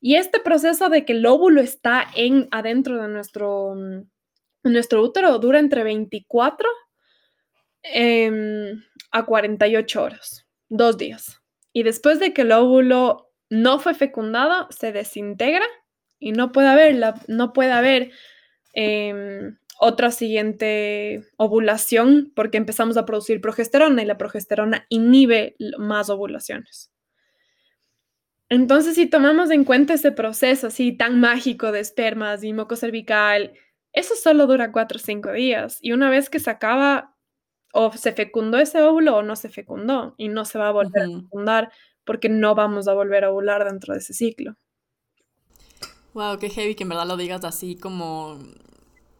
[0.00, 3.74] Y este proceso de que el óvulo está en, adentro de nuestro
[4.70, 6.68] nuestro útero dura entre 24
[7.82, 8.82] em,
[9.16, 11.42] a 48 horas, dos días.
[11.72, 15.66] Y después de que el óvulo no fue fecundado, se desintegra
[16.18, 18.10] y no puede haber, no puede haber
[18.72, 26.90] em, otra siguiente ovulación porque empezamos a producir progesterona y la progesterona inhibe más ovulaciones.
[28.48, 33.52] Entonces, si tomamos en cuenta ese proceso así tan mágico de espermas y moco cervical,
[33.92, 35.78] eso solo dura cuatro o cinco días.
[35.80, 37.15] Y una vez que se acaba,
[37.78, 41.02] o se fecundó ese óvulo o no se fecundó, y no se va a volver
[41.02, 41.72] a fecundar
[42.04, 44.56] porque no vamos a volver a ovular dentro de ese ciclo.
[46.14, 48.38] Wow, qué heavy que en verdad lo digas así como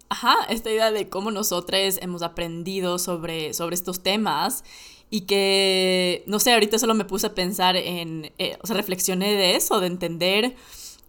[0.09, 4.65] ajá, esta idea de cómo nosotros hemos aprendido sobre, sobre estos temas
[5.11, 9.35] y que, no sé, ahorita solo me puse a pensar en, eh, o sea, reflexioné
[9.35, 10.57] de eso, de entender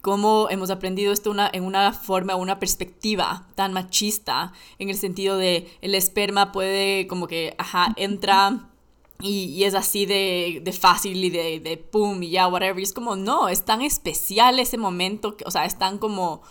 [0.00, 5.36] cómo hemos aprendido esto una, en una forma, una perspectiva tan machista, en el sentido
[5.36, 8.68] de el esperma puede como que, ajá, entra
[9.20, 12.78] y, es así de, de, fácil y de, de pum y ya, whatever.
[12.78, 16.42] Y es como, no, es tan especial ese momento, o sea, es tan como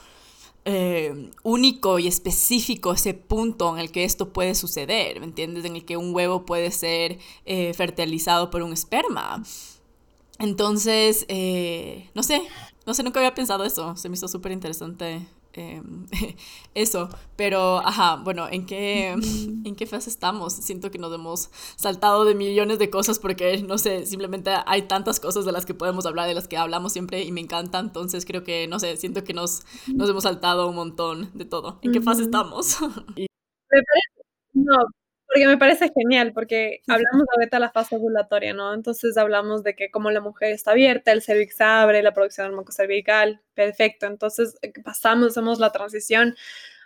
[0.70, 5.64] eh, único y específico ese punto en el que esto puede suceder, ¿me entiendes?
[5.64, 9.42] En el que un huevo puede ser eh, fertilizado por un esperma.
[10.40, 12.42] Entonces, eh, no sé,
[12.88, 15.28] no sé, nunca había pensado eso, se me hizo súper interesante
[15.58, 16.06] Em,
[16.76, 19.10] eso, pero, ajá, bueno, ¿en qué,
[19.66, 20.54] ¿en qué fase estamos?
[20.54, 25.20] Siento que nos hemos saltado de millones de cosas porque, no sé, simplemente hay tantas
[25.20, 28.24] cosas de las que podemos hablar, de las que hablamos siempre y me encanta, entonces
[28.24, 31.80] creo que, no sé, siento que nos, nos hemos saltado un montón de todo.
[31.82, 32.78] ¿En qué fase estamos?
[34.54, 34.78] no,
[35.28, 38.74] porque me parece genial, porque hablamos ahorita de la fase ovulatoria, ¿no?
[38.74, 42.66] Entonces hablamos de que como la mujer está abierta, el cervix abre, la producción del
[42.72, 44.06] cervical, perfecto.
[44.06, 46.36] Entonces eh, pasamos, hacemos la transición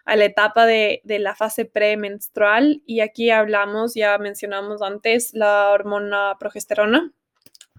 [0.06, 5.70] a la etapa de, de, la fase premenstrual y aquí hablamos, ya mencionamos antes, la
[5.70, 7.14] hormona progesterona,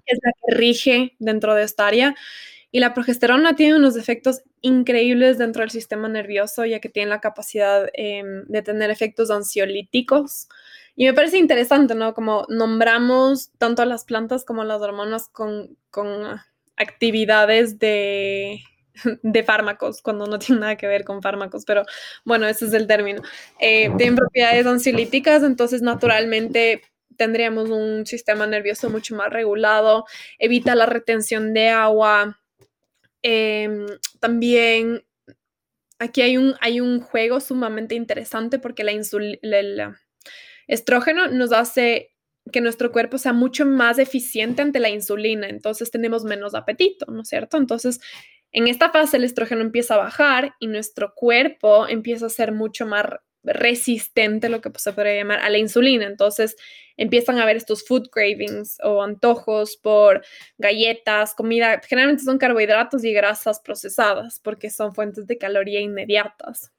[0.06, 2.14] que es la que rige dentro de esta área
[2.74, 7.20] y la progesterona tiene unos efectos increíbles dentro del sistema nervioso, ya que tiene la
[7.20, 10.48] capacidad em, de tener efectos ansiolíticos.
[10.96, 12.14] Y me parece interesante, ¿no?
[12.14, 15.76] Como nombramos tanto a las plantas como a las hormonas con,
[16.76, 18.60] actividades de,
[19.22, 21.84] de fármacos, cuando no tiene nada que ver con fármacos, pero
[22.24, 23.22] bueno, ese es el término.
[23.60, 26.80] Eh, tienen propiedades ansiolíticas, entonces naturalmente
[27.18, 30.06] tendríamos un sistema nervioso mucho más regulado,
[30.38, 32.41] evita la retención de agua,
[33.22, 33.86] Em,
[34.20, 35.04] también
[35.98, 39.94] aquí hay un, hay un juego sumamente interesante porque la el
[40.66, 42.12] estrógeno nos hace
[42.50, 47.22] que nuestro cuerpo sea mucho más eficiente ante la insulina, entonces tenemos menos apetito, ¿no
[47.22, 47.56] es cierto?
[47.56, 48.00] Entonces,
[48.50, 52.84] en esta fase el estrógeno empieza a bajar y nuestro cuerpo empieza a ser mucho
[52.86, 53.04] más
[53.44, 56.06] resistente, lo que se podría llamar, a la insulina.
[56.06, 56.56] Entonces
[56.96, 60.24] empiezan a haber estos food cravings o antojos por
[60.58, 61.80] galletas, comida.
[61.86, 66.72] Generalmente son carbohidratos y grasas procesadas porque son fuentes de caloría inmediatas.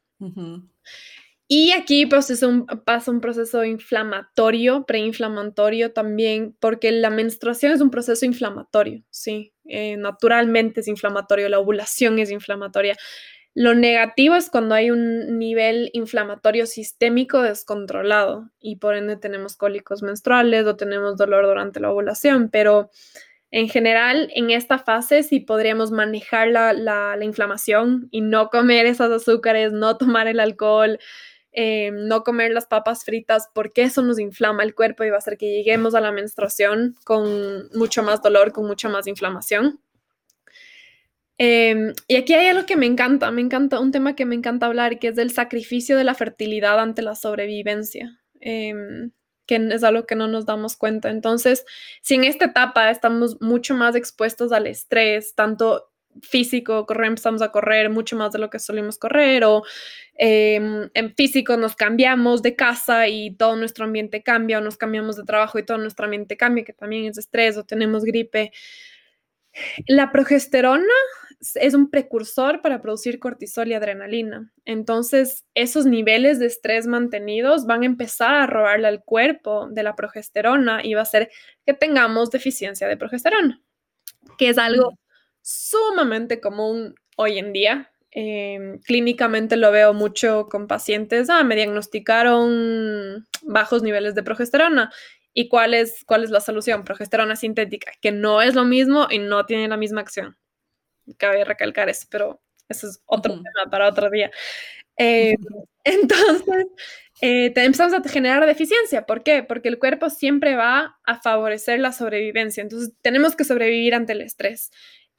[1.48, 2.44] Y aquí pues,
[2.86, 9.98] pasa un proceso inflamatorio, preinflamatorio también, porque la menstruación es un proceso inflamatorio, sí, eh,
[9.98, 12.96] naturalmente es inflamatorio, la ovulación es inflamatoria.
[13.56, 20.02] Lo negativo es cuando hay un nivel inflamatorio sistémico descontrolado y por ende tenemos cólicos
[20.02, 22.90] menstruales o tenemos dolor durante la ovulación, pero
[23.52, 29.72] en general en esta fase sí podríamos manejar la, inflamación y no comer esos azúcares,
[29.72, 30.98] no tomar el alcohol,
[31.52, 35.20] eh, no comer las papas fritas porque eso nos inflama el cuerpo y va a
[35.20, 39.80] hacer que lleguemos a la menstruación con mucho más dolor, con mucha más inflamación.
[41.40, 44.68] Em, y aquí hay algo que me encanta, me encanta un tema que me encanta
[44.68, 49.12] hablar, que es del sacrificio de la fertilidad ante la sobrevivencia, em,
[49.48, 51.10] que es algo que no nos damos cuenta.
[51.10, 51.66] Entonces,
[52.02, 55.90] si en esta etapa estamos mucho más expuestos al estrés, tanto
[56.22, 59.64] físico, correr, empezamos a correr mucho más de lo que solemos correr, o
[60.16, 65.18] em, en físico nos cambiamos de casa y todo nuestro ambiente cambia, o nos cambiamos
[65.18, 68.52] de trabajo y todo nuestro ambiente cambia, que también es estrés, o tenemos gripe.
[69.88, 70.84] La progesterona
[71.56, 74.52] es un precursor para producir cortisol y adrenalina.
[74.66, 79.96] Entonces, esos niveles de estrés mantenidos van a empezar a robarle al cuerpo de la
[79.96, 81.30] progesterona y va a hacer
[81.66, 83.62] que tengamos deficiencia de progesterona,
[84.38, 84.98] que es algo
[85.42, 87.92] sumamente común hoy en día.
[88.12, 94.92] Em, clínicamente lo veo mucho con pacientes, ah, me diagnosticaron bajos niveles de progesterona.
[95.34, 96.84] ¿Y cuál es, cuál es la solución?
[96.84, 100.38] Progesterona sintética, que no es lo mismo y no tiene la misma acción
[101.18, 104.32] cabe recalcar eso, pero eso es otro tema para otro día.
[104.98, 105.36] Eh,
[105.84, 106.68] entonces,
[107.22, 109.06] eh, empezamos a generar deficiencia.
[109.06, 109.44] ¿Por qué?
[109.44, 112.62] Porque el cuerpo siempre va a favorecer la sobrevivencia.
[112.62, 114.72] Entonces, tenemos que sobrevivir ante el estrés.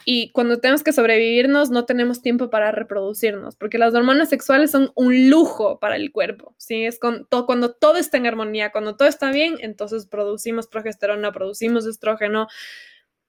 [0.04, 4.92] Y cuando tenemos que sobrevivirnos, no tenemos tiempo para reproducirnos, porque las hormonas sexuales son
[4.96, 6.84] un lujo para el cuerpo, ¿sí?
[6.84, 11.86] Es con cuando todo está en armonía, cuando todo está bien, entonces producimos progesterona, producimos
[11.86, 12.48] estrógeno,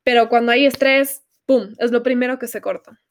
[0.03, 3.01] pero cuando hay estrés, ¡pum!, es lo primero que se corta.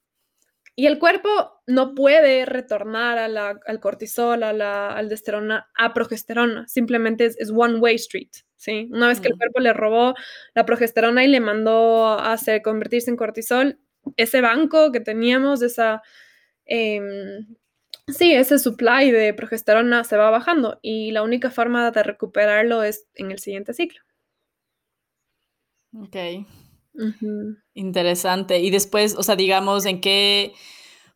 [0.76, 6.66] Y el cuerpo no puede retornar al cortisol, a la aldosterona, a progesterona.
[6.66, 8.88] Simplemente es, one way street, ¿sí?
[8.90, 10.14] Una vez que el cuerpo le robó
[10.52, 13.78] la progesterona y le mandó a hacer, convertirse en cortisol,
[14.16, 16.02] ese banco que teníamos, esa...
[16.66, 17.46] Em,
[18.08, 23.06] sí, ese supply de progesterona se va bajando y la única forma de recuperarlo es
[23.14, 24.00] en el siguiente ciclo.
[25.96, 26.16] Ok.
[27.74, 28.60] Interesante.
[28.60, 30.52] Y después, o sea, digamos, ¿en qué?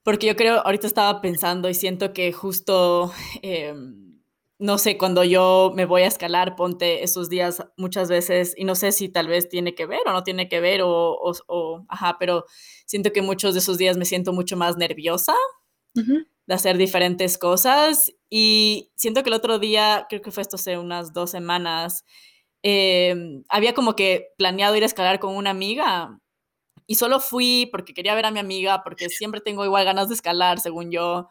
[0.02, 3.12] Porque yo creo, ahorita estaba pensando y siento que justo,
[3.42, 4.20] em,
[4.58, 8.74] no sé, cuando yo me voy a escalar, ponte esos días muchas veces, y no
[8.74, 11.16] sé si tal vez tiene que ver o no tiene que ver, o,
[11.46, 12.44] o, ajá, pero
[12.86, 15.34] siento que muchos de esos días me siento mucho más nerviosa.
[16.46, 20.78] de hacer diferentes cosas y siento que el otro día, creo que fue esto hace
[20.78, 22.04] unas dos semanas,
[22.62, 26.18] Em, había como que planeado ir a escalar con una amiga
[26.86, 30.14] y solo fui porque quería ver a mi amiga, porque siempre tengo igual ganas de
[30.16, 31.28] escalar, según yo.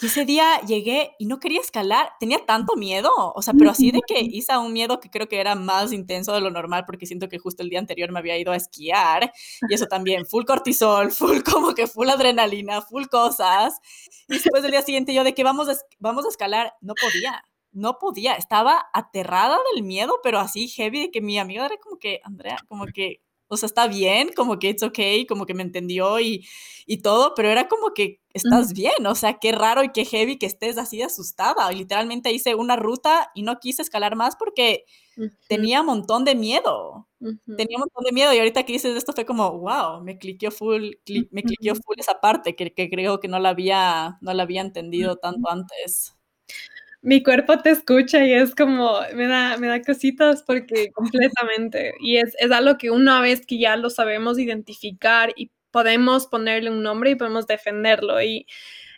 [0.00, 3.92] Y ese día llegué y no quería escalar, tenía tanto miedo, o sea, pero así
[3.92, 7.06] de que hice un miedo que creo que era más intenso de lo normal, porque
[7.06, 9.32] siento que justo el día anterior me había ido a esquiar,
[9.68, 13.74] y eso también, full cortisol, full como que full adrenalina, full cosas.
[14.28, 17.44] Y después del día siguiente yo de que vamos a, vamos a escalar, no podía,
[17.74, 21.98] no podía, estaba aterrada del miedo, pero así heavy de que mi amiga era como
[21.98, 25.62] que, Andrea, como que, o sea, está bien, como que it's okay, como que me
[25.62, 26.46] entendió y,
[26.86, 30.38] y todo, pero era como que estás bien, o sea, qué raro y qué heavy
[30.38, 31.70] que estés así asustada.
[31.72, 34.84] Literalmente hice una ruta y no quise escalar más porque
[35.48, 37.08] tenía un montón de miedo.
[37.56, 40.50] Tenía un montón de miedo y ahorita que dices esto fue como, wow, me cliqueó
[40.50, 40.92] full,
[41.30, 44.60] me cliqueó full esa parte que, que, creo que no la había, no la había
[44.60, 46.13] entendido tanto antes
[47.04, 51.92] mi cuerpo te escucha y es como, me da, me da cositas porque completamente.
[52.00, 56.70] Y es, es algo que una vez que ya lo sabemos identificar y podemos ponerle
[56.70, 58.22] un nombre y podemos defenderlo.
[58.22, 58.46] Y,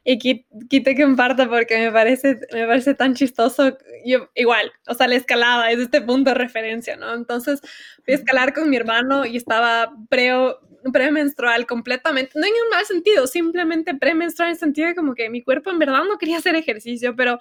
[0.04, 3.76] y quite que parta porque me parece, me parece tan chistoso.
[4.04, 7.12] Yo, igual, o sea, la escalada es este punto de referencia, ¿no?
[7.12, 7.60] Entonces,
[8.04, 10.60] fui a escalar con mi hermano y estaba preo,
[10.92, 15.28] premenstrual completamente, no en un mal sentido, simplemente premenstrual en el sentido de como que
[15.28, 17.40] mi cuerpo en verdad no quería hacer ejercicio, pero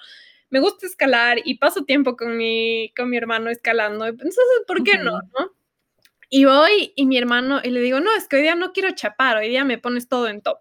[0.50, 4.06] me gusta escalar y paso tiempo con mi, con mi hermano escalando.
[4.06, 5.52] Entonces, ¿por qué no, no?
[6.30, 8.92] Y voy y mi hermano, y le digo, no, es que hoy día no quiero
[8.92, 10.58] chapar, hoy día me pones todo en top.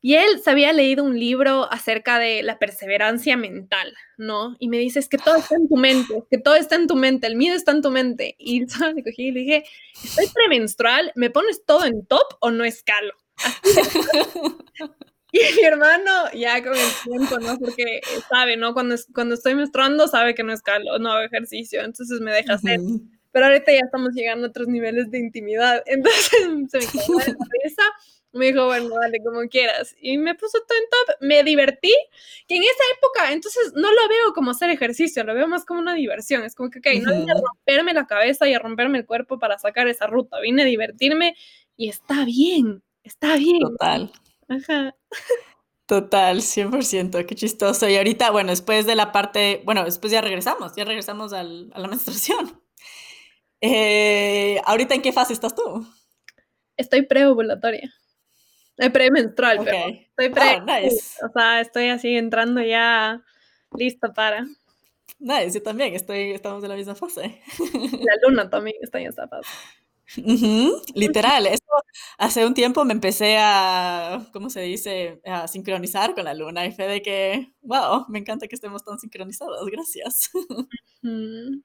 [0.00, 4.56] Y él se había leído un libro acerca de la perseverancia mental, ¿no?
[4.60, 6.94] Y me dice, es que todo está en tu mente, que todo está en tu
[6.94, 8.36] mente, el miedo está en tu mente.
[8.38, 8.60] Y
[8.94, 9.64] le cogí y le dije,
[10.04, 13.14] estoy premenstrual, ¿me pones todo en top o no escalo?
[15.32, 17.58] Y mi hermano, ya con el tiempo, ¿no?
[17.58, 18.00] Porque
[18.30, 18.72] sabe, ¿no?
[18.72, 22.80] Cuando, cuando estoy menstruando, sabe que no escalo, no hago ejercicio, entonces me deja hacer.
[23.30, 25.82] Pero ahorita ya estamos llegando a otros niveles de intimidad.
[25.86, 27.82] Entonces se me quedó la cabeza.
[28.32, 29.94] Me dijo, bueno, dale, como quieras.
[30.00, 31.16] Y me puso todo en top.
[31.20, 31.94] Me divertí.
[32.46, 35.80] Que en esa época, entonces no lo veo como hacer ejercicio, lo veo más como
[35.80, 36.42] una diversión.
[36.42, 39.38] Es como que, ok, no vine a romperme la cabeza y a romperme el cuerpo
[39.38, 40.40] para sacar esa ruta.
[40.40, 41.36] Vine a divertirme
[41.76, 43.60] y está bien, está bien.
[43.60, 44.10] Total.
[44.48, 44.94] Ajá.
[45.86, 47.88] Total, 100%, qué chistoso.
[47.88, 51.80] Y ahorita, bueno, después de la parte, bueno, después ya regresamos, ya regresamos al, a
[51.80, 52.60] la menstruación.
[53.60, 55.86] Eh, ¿Ahorita en qué fase estás tú?
[56.76, 57.92] Estoy preovulatoria.
[58.76, 60.56] Eh, premenstrual, pero estoy pre.
[60.56, 61.16] Oh, nice.
[61.24, 63.24] O sea, estoy así entrando ya
[63.76, 64.46] lista para.
[65.18, 67.40] Nice, yo también estoy, estamos en la misma fase.
[67.58, 69.48] La luna también está en esta fase.
[70.94, 71.64] literal, eso
[72.18, 76.72] hace un tiempo me empecé a, ¿cómo se dice?, a sincronizar con la luna y
[76.72, 80.30] fue de que, wow, me encanta que estemos tan sincronizados, gracias.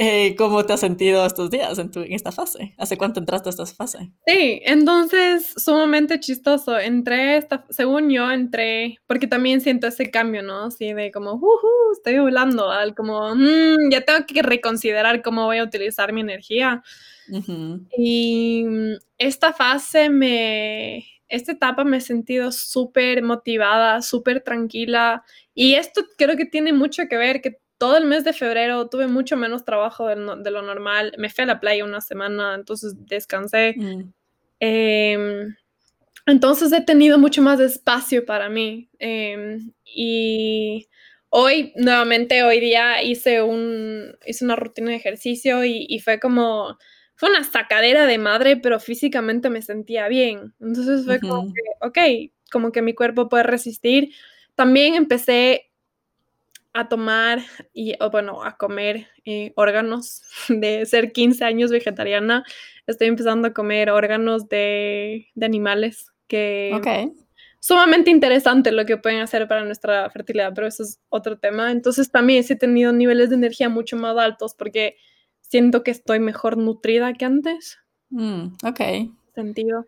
[0.00, 2.72] Eh, ¿Cómo te has sentido estos días en, tu, en esta fase?
[2.78, 4.12] ¿Hace cuánto entraste a esta fase?
[4.26, 6.78] Sí, entonces sumamente chistoso.
[6.78, 10.66] Entré, esta, según yo, entré, porque también siento ese cambio, ¿no?
[10.66, 15.58] Así de como, uh, estoy volando, al como, mm, ya tengo que reconsiderar cómo voy
[15.58, 16.82] a utilizar mi energía.
[17.96, 18.64] Y
[19.18, 25.24] esta fase me, esta etapa me he sentido súper motivada, súper tranquila.
[25.54, 29.06] Y esto creo que tiene mucho que ver que todo el mes de febrero tuve
[29.06, 31.14] mucho menos trabajo de, lo normal.
[31.16, 33.74] Me fui a la playa una semana, entonces descansé.
[33.76, 34.12] Mm.
[34.60, 35.56] Em,
[36.26, 38.90] entonces he tenido mucho más espacio para mí.
[38.98, 40.88] Em, y
[41.30, 46.76] hoy, nuevamente, hoy día hice, un, hice una rutina de ejercicio y, fue como,
[47.14, 50.52] fue una sacadera de madre, pero físicamente me sentía bien.
[50.60, 54.12] Entonces fue como que, ok, como que mi cuerpo puede resistir.
[54.56, 55.67] También empecé
[56.72, 57.40] a tomar
[57.72, 62.44] y, o bueno, a comer eh, órganos de ser 15 años vegetariana.
[62.86, 67.14] Estoy empezando a comer órganos de, de animales que Ok.
[67.60, 71.70] sumamente interesante lo que pueden hacer para nuestra fertilidad, pero eso es otro tema.
[71.72, 74.96] Entonces también he tenido niveles de energía mucho más altos porque
[75.40, 77.78] siento que estoy mejor nutrida que antes.
[78.10, 78.80] Mm, ok.
[79.34, 79.86] Sentido.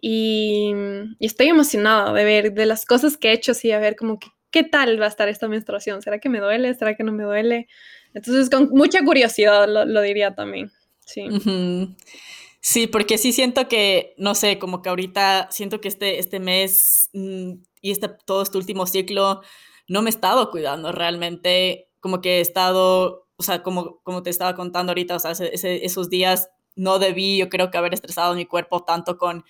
[0.00, 0.72] Y,
[1.18, 4.18] y, estoy emocionada de ver de las cosas que he hecho, sí, a ver como
[4.18, 6.00] que qué tal va a estar esta menstruación.
[6.00, 6.72] ¿Será que me duele?
[6.72, 7.68] ¿Será que no me duele?
[8.14, 10.72] Entonces, con mucha curiosidad lo, lo diría también.
[11.04, 11.28] Sí.
[11.28, 11.96] Uh -huh.
[12.62, 17.10] Sí, porque sí siento que, no sé, como que ahorita siento que este, este mes
[17.12, 17.52] mmm,
[17.82, 19.42] y este, todo este último ciclo
[19.88, 24.30] no me he estado cuidando realmente, como que he estado, o sea, como, como te
[24.30, 28.34] estaba contando ahorita, o sea, ese, esos días no debí, yo creo que haber estresado
[28.34, 29.44] mi cuerpo tanto con,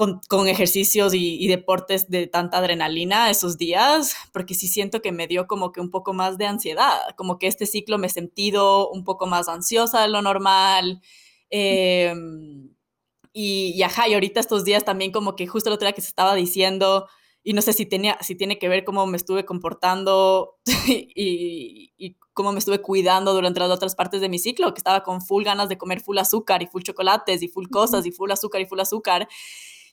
[0.00, 5.12] con, con ejercicios y, y, deportes de tanta adrenalina esos días, porque sí siento que
[5.12, 8.10] me dio como que un poco más de ansiedad, como que este ciclo me he
[8.10, 11.02] sentido un poco más ansiosa de lo normal,
[11.50, 12.14] eh,
[13.34, 16.00] y, y, ajá, y ahorita estos días también como que justo el otro día que
[16.00, 17.06] se estaba diciendo,
[17.42, 22.16] y no sé si, tenía, si tiene que ver cómo me estuve comportando y, y,
[22.32, 25.44] cómo me estuve cuidando durante las otras partes de mi ciclo, que estaba con full
[25.44, 28.66] ganas de comer full azúcar y full chocolates y full cosas y full azúcar y
[28.66, 29.28] full azúcar.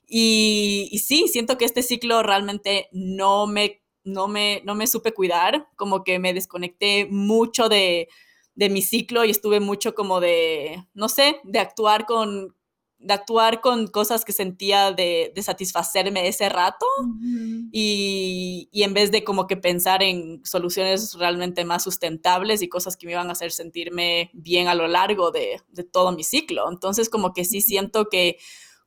[0.08, 5.14] Y, y sí, siento que este ciclo realmente no me, no, me, no me supe
[5.14, 8.08] cuidar, como que me desconecté mucho de,
[8.56, 12.56] de mi ciclo y estuve mucho como de, no sé, de actuar con,
[13.00, 17.70] de actuar con cosas que sentía de, de satisfacerme ese rato uh -huh.
[17.72, 22.98] y, y, en vez de como que pensar en soluciones realmente más sustentables y cosas
[22.98, 26.72] que me iban a hacer sentirme bien a lo largo de, de todo mi ciclo.
[26.72, 28.38] Entonces como que sí siento que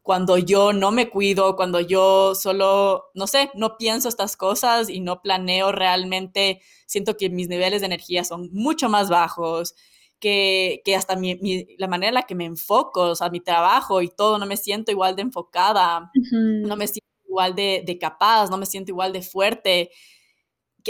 [0.03, 5.01] cuando yo no me cuido, cuando yo solo, no sé, no pienso estas cosas y
[5.01, 9.75] no planeo realmente, siento que mis niveles de energía son mucho más bajos,
[10.19, 13.41] que, que hasta mi, mi, la manera en la que me enfoco, o sea, mi
[13.41, 16.67] trabajo y todo, no me siento igual de enfocada, uh -huh.
[16.67, 19.91] no me siento igual de, de, capaz, no me siento igual de fuerte,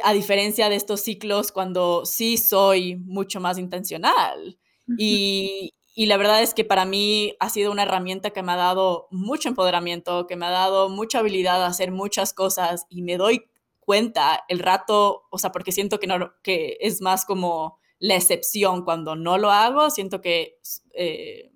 [0.02, 4.58] a diferencia de estos ciclos cuando sí soy mucho más intencional.
[4.98, 8.56] Y, y la verdad es que para mí ha sido una herramienta que me ha
[8.56, 13.16] dado mucho empoderamiento, que me ha dado mucha habilidad a hacer muchas cosas y me
[13.16, 18.14] doy cuenta el rato, o sea, porque siento que, no, que es más como la
[18.14, 20.58] excepción cuando no lo hago, siento que
[20.94, 21.50] eh,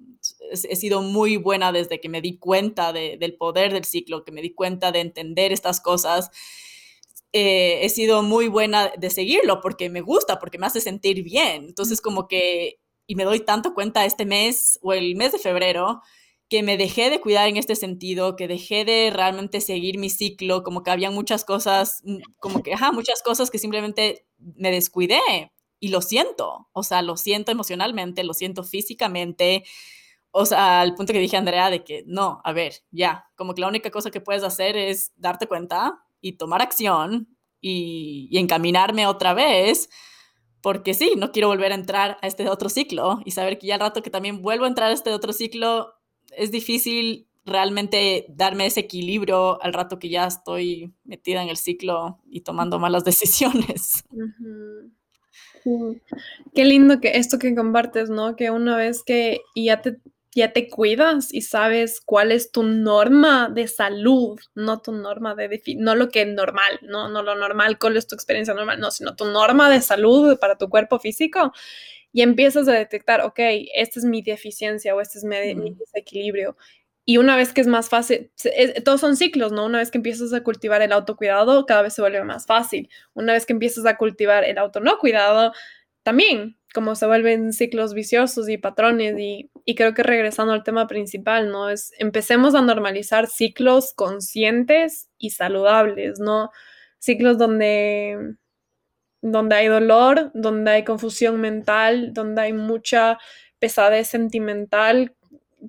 [0.51, 4.33] he sido muy buena desde que me di cuenta de, del poder del ciclo, que
[4.33, 6.31] me di cuenta de entender estas cosas.
[7.33, 11.65] Eh, he sido muy buena de seguirlo porque me gusta, porque me hace sentir bien.
[11.67, 16.01] Entonces, como que y me doy tanto cuenta este mes o el mes de febrero
[16.49, 20.63] que me dejé de cuidar en este sentido, que dejé de realmente seguir mi ciclo,
[20.63, 25.21] como que había muchas cosas, mm, como que, ajá, muchas cosas que simplemente me descuidé
[25.81, 29.65] y lo siento, o sea, lo siento emocionalmente, lo siento físicamente,
[30.31, 33.61] o sea, al punto que dije Andrea de que no, a ver, ya, como que
[33.63, 37.29] la única cosa que puedes hacer es darte cuenta y tomar acción
[37.61, 39.89] y encaminarme otra vez
[40.65, 43.75] porque sí, no quiero volver a entrar a este otro ciclo y saber que ya
[43.75, 45.93] al rato que también vuelvo a entrar a este otro ciclo,
[46.39, 52.19] es difícil realmente darme ese equilibrio al rato que ya estoy metida en el ciclo
[52.31, 54.05] y tomando malas decisiones.
[56.55, 58.35] Qué lindo que esto que compartes, ¿no?
[58.35, 59.99] Que una vez que ya te
[60.35, 65.63] ya te cuidas y sabes cuál es tu norma de salud, no tu norma de
[65.77, 68.91] no lo que es normal, no, no lo normal, cuál es tu experiencia normal, no,
[68.91, 71.53] sino tu norma de salud para tu cuerpo físico
[72.13, 73.41] y empiezas a detectar, ok,
[73.75, 75.59] esta es mi deficiencia o este es mi, mm.
[75.59, 76.57] mi desequilibrio.
[77.05, 79.67] Y una vez que es más fácil, es, todos son ciclos, ¿no?
[79.67, 82.89] Una vez que empiezas a cultivar el autocuidado, cada vez se vuelve más fácil.
[83.13, 85.53] Una vez que empiezas a cultivar el auto no cuidado,
[86.03, 90.89] también como se vuelven ciclos viciosos y patrones y, y, creo que regresando al tema
[90.89, 91.71] principal, ¿no?
[91.71, 96.51] Es empecemos a normalizar ciclos conscientes y saludables, ¿no?
[96.99, 98.35] Ciclos donde,
[99.23, 103.19] donde hay dolor, donde hay confusión mental, donde hay mucha
[103.61, 105.15] pesadez sentimental,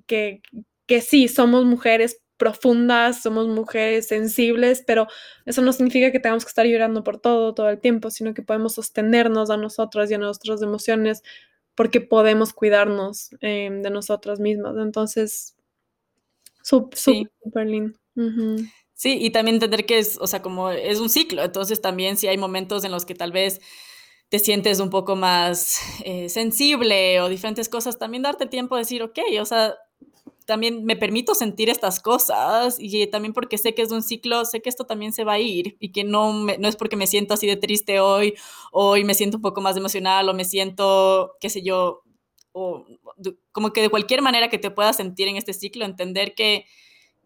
[0.06, 0.42] que,
[0.86, 5.06] que sí, somos mujeres profundas, somos mujeres sensibles, pero
[5.46, 8.42] eso no significa que tengamos que estar llorando por todo, todo el tiempo, sino que
[8.42, 11.22] podemos sostenernos a nosotras y a nuestras emociones
[11.74, 14.74] porque podemos cuidarnos eh, de nosotras mismas.
[14.78, 15.56] Entonces,
[16.62, 17.28] súper, sí.
[17.54, 17.98] lindo.
[18.94, 22.28] Sí, y también entender que es, o sea, como es un ciclo, entonces también si
[22.28, 23.60] hay momentos en los que tal vez
[24.30, 29.02] te sientes un poco más eh, sensible o diferentes cosas, también darte tiempo de decir,
[29.02, 29.76] ok, o sea,
[30.46, 34.62] también me permito sentir estas cosas y también porque sé que es un ciclo, sé
[34.62, 37.34] que esto también se va a ir y que no, no es porque me siento
[37.34, 38.34] así de triste hoy,
[38.70, 42.02] hoy me siento un poco más emocional o me siento, qué sé yo,
[42.52, 42.86] o
[43.52, 46.64] como que de cualquier manera que te puedas sentir en este ciclo, entender que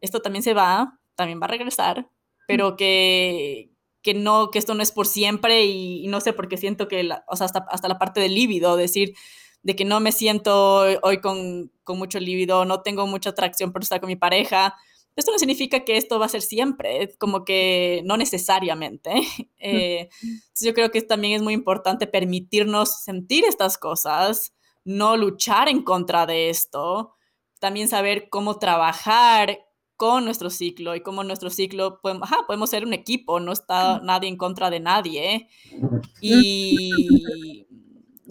[0.00, 2.08] esto también se va, también va a regresar,
[2.48, 3.70] pero que,
[4.02, 7.36] que no, que esto no es por siempre y, no sé, porque siento que, o
[7.36, 9.14] sea, hasta, hasta la parte del líbido, decir,
[9.62, 13.82] de que no me siento hoy con, con mucho líbido, no tengo mucha atracción por
[13.82, 14.74] estar con mi pareja,
[15.16, 19.12] esto no significa que esto va a ser siempre, como que no necesariamente.
[19.62, 20.08] Eh,
[20.58, 24.54] yo creo que también es muy importante permitirnos sentir estas cosas,
[24.84, 27.12] no luchar en contra de esto,
[27.58, 29.66] también saber cómo trabajar
[29.96, 34.30] con nuestro ciclo y cómo nuestro ciclo, podemos, podemos ser un equipo, no está nadie
[34.30, 35.48] en contra de nadie.
[36.22, 37.66] Y,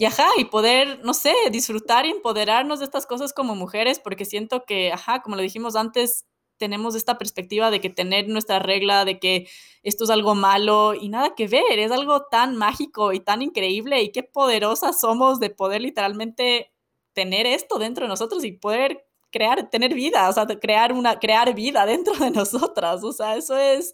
[0.00, 4.24] y ajá, y poder, no sé, disfrutar y empoderarnos de estas cosas como mujeres, porque
[4.24, 6.24] siento que, ajá, como lo dijimos antes,
[6.56, 9.46] tenemos esta perspectiva de que tener nuestra regla, de que
[9.82, 14.00] esto es algo malo y nada que ver, es algo tan mágico y tan increíble
[14.02, 16.72] y qué poderosas somos de poder literalmente
[17.12, 21.54] tener esto dentro de nosotros y poder crear, tener vida, o sea, crear, una, crear
[21.54, 23.04] vida dentro de nosotras.
[23.04, 23.92] O sea, eso es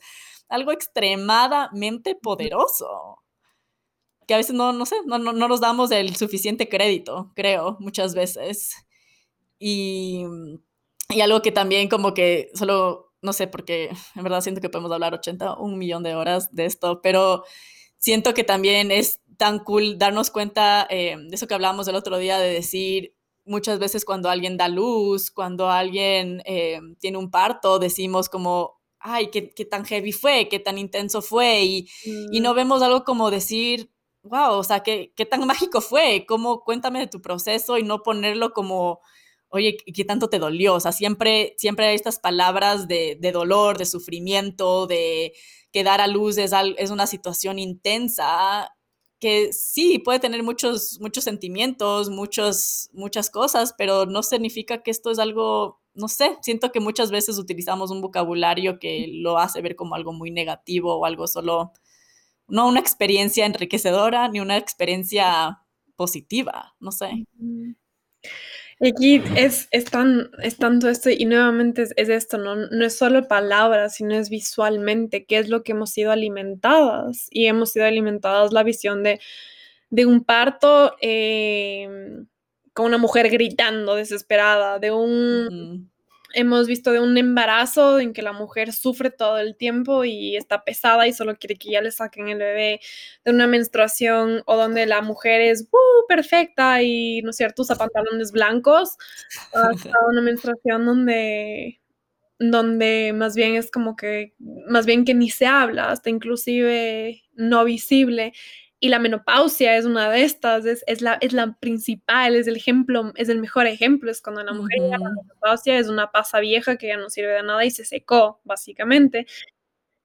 [0.49, 3.26] algo extremadamente poderoso.
[4.27, 7.77] Que a veces no, no sé, no, no, no nos damos el suficiente crédito, creo,
[7.81, 8.75] muchas veces.
[9.59, 10.25] Y,
[11.09, 14.93] y algo que también como que solo, no sé, porque en verdad siento que podemos
[14.93, 17.45] hablar 80, un millón de horas de esto, pero
[17.99, 22.19] siento que también es tan cool darnos cuenta eh, de eso que hablábamos el otro
[22.19, 27.79] día, de decir, muchas veces cuando alguien da luz, cuando alguien eh, tiene un parto,
[27.79, 32.53] decimos como, ay, qué, qué, tan heavy fue, qué tan intenso fue, y, y, no
[32.53, 32.57] mm.
[32.57, 33.91] vemos algo como decir,
[34.29, 38.03] wow, o sea, qué, qué tan mágico fue, cómo cuéntame de tu proceso y no
[38.03, 39.01] ponerlo como,
[39.49, 40.75] oye, ¿qué tanto te dolió?
[40.75, 45.33] O sea, siempre, siempre hay estas palabras de, dolor, de sufrimiento, de
[45.73, 48.71] que dar a luz es, es una situación intensa
[49.19, 55.11] que sí puede tener muchos, muchos sentimientos, muchos, muchas cosas, pero no significa que esto
[55.11, 59.75] es algo, no sé, siento que muchas veces utilizamos un vocabulario que lo hace ver
[59.75, 61.73] como algo muy negativo o algo solo,
[62.49, 65.63] no una experiencia enriquecedora ni una experiencia
[65.97, 67.27] positiva, no sé.
[68.79, 72.57] Y aquí es, es, tan, es tanto esto, y nuevamente es, es, esto, ¿no?
[72.57, 77.29] no es solo palabras, sino es visualmente, qué es lo que hemos sido alimentadas.
[77.31, 79.19] Y hemos sido alimentadas la visión de,
[79.91, 81.89] de un parto eh,
[82.75, 85.91] con una mujer gritando desesperada, de un,
[86.37, 90.65] hemos visto de un embarazo en que la mujer sufre todo el tiempo y está
[90.65, 92.81] pesada y solo quiere que ya le saquen el bebé,
[93.25, 97.77] de una menstruación o donde la mujer es uh, perfecta y, ¿no es cierto?, usa
[97.77, 98.99] pantalones blancos,
[99.53, 101.81] hasta una menstruación donde
[102.39, 104.35] donde más bien es como que,
[104.69, 108.35] más bien que ni se habla, hasta inclusive no visible.
[108.79, 112.57] Y la menopausia es una de estas, es, es, la, es la principal, es el
[112.57, 116.11] ejemplo, es el mejor ejemplo, es cuando una mujer llega a la menopausia, es una
[116.11, 119.27] pasa vieja que ya no sirve de nada y se secó, básicamente.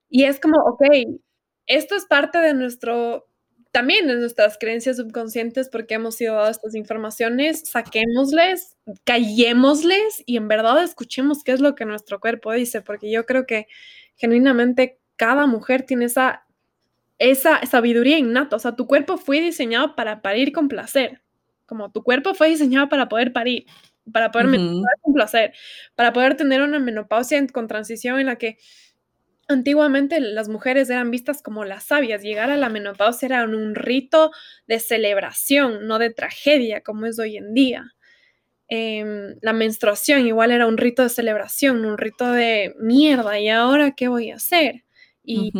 [0.08, 0.82] Y es como, ok,
[1.66, 3.28] esto es parte de nuestro,
[3.72, 10.48] también de nuestras creencias subconscientes porque hemos sido dadas estas informaciones, saquémosles, callémosles y en
[10.48, 13.66] verdad escuchemos qué es lo que nuestro cuerpo dice, porque yo creo que
[14.16, 16.46] genuinamente cada mujer tiene esa
[17.22, 18.56] esa sabiduría innata.
[18.56, 21.22] O sea, tu cuerpo fue diseñado para parir con placer.
[21.66, 23.66] Como tu cuerpo fue diseñado para poder parir,
[24.12, 25.52] para poder uh con placer,
[25.94, 28.58] para poder tener una menopausia con transición en la que
[29.48, 32.22] antiguamente las mujeres eran vistas como las sabias.
[32.22, 34.32] Llegar a la menopausia era un rito
[34.66, 37.94] de celebración, no de tragedia como es hoy en día.
[38.68, 43.92] Em, la menstruación igual era un rito de celebración, un rito de mierda, ¿y ahora
[43.92, 44.84] qué voy a hacer?
[45.24, 45.52] Y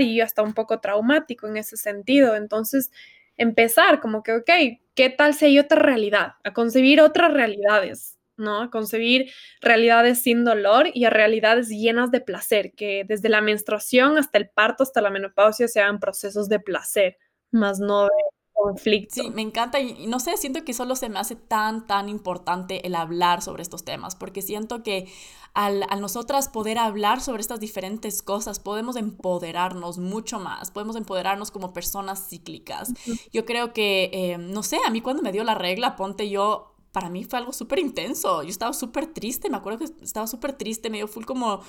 [0.00, 2.36] y hasta un poco traumático en ese sentido.
[2.36, 2.90] Entonces,
[3.36, 4.50] empezar como que, ok,
[4.94, 6.34] ¿qué tal si hay otra realidad?
[6.44, 8.62] A concebir otras realidades, ¿no?
[8.62, 14.18] A concebir realidades sin dolor y a realidades llenas de placer, que desde la menstruación
[14.18, 17.16] hasta el parto, hasta la menopausia sean procesos de placer,
[17.50, 18.10] más no de
[18.58, 19.14] conflicto.
[19.14, 22.86] Sí, me encanta y, no sé, siento que solo se me hace tan, tan importante
[22.86, 25.08] el hablar sobre estos temas, porque siento que
[25.54, 31.72] al, nosotras poder hablar sobre estas diferentes cosas, podemos empoderarnos mucho más, podemos empoderarnos como
[31.72, 32.92] personas cíclicas.
[33.32, 36.74] Yo creo que, eh, no sé, a mí cuando me dio la regla, ponte yo
[36.92, 38.42] para mí fue algo súper intenso.
[38.42, 41.60] Yo estaba súper triste, me acuerdo que estaba súper triste, me dio full como,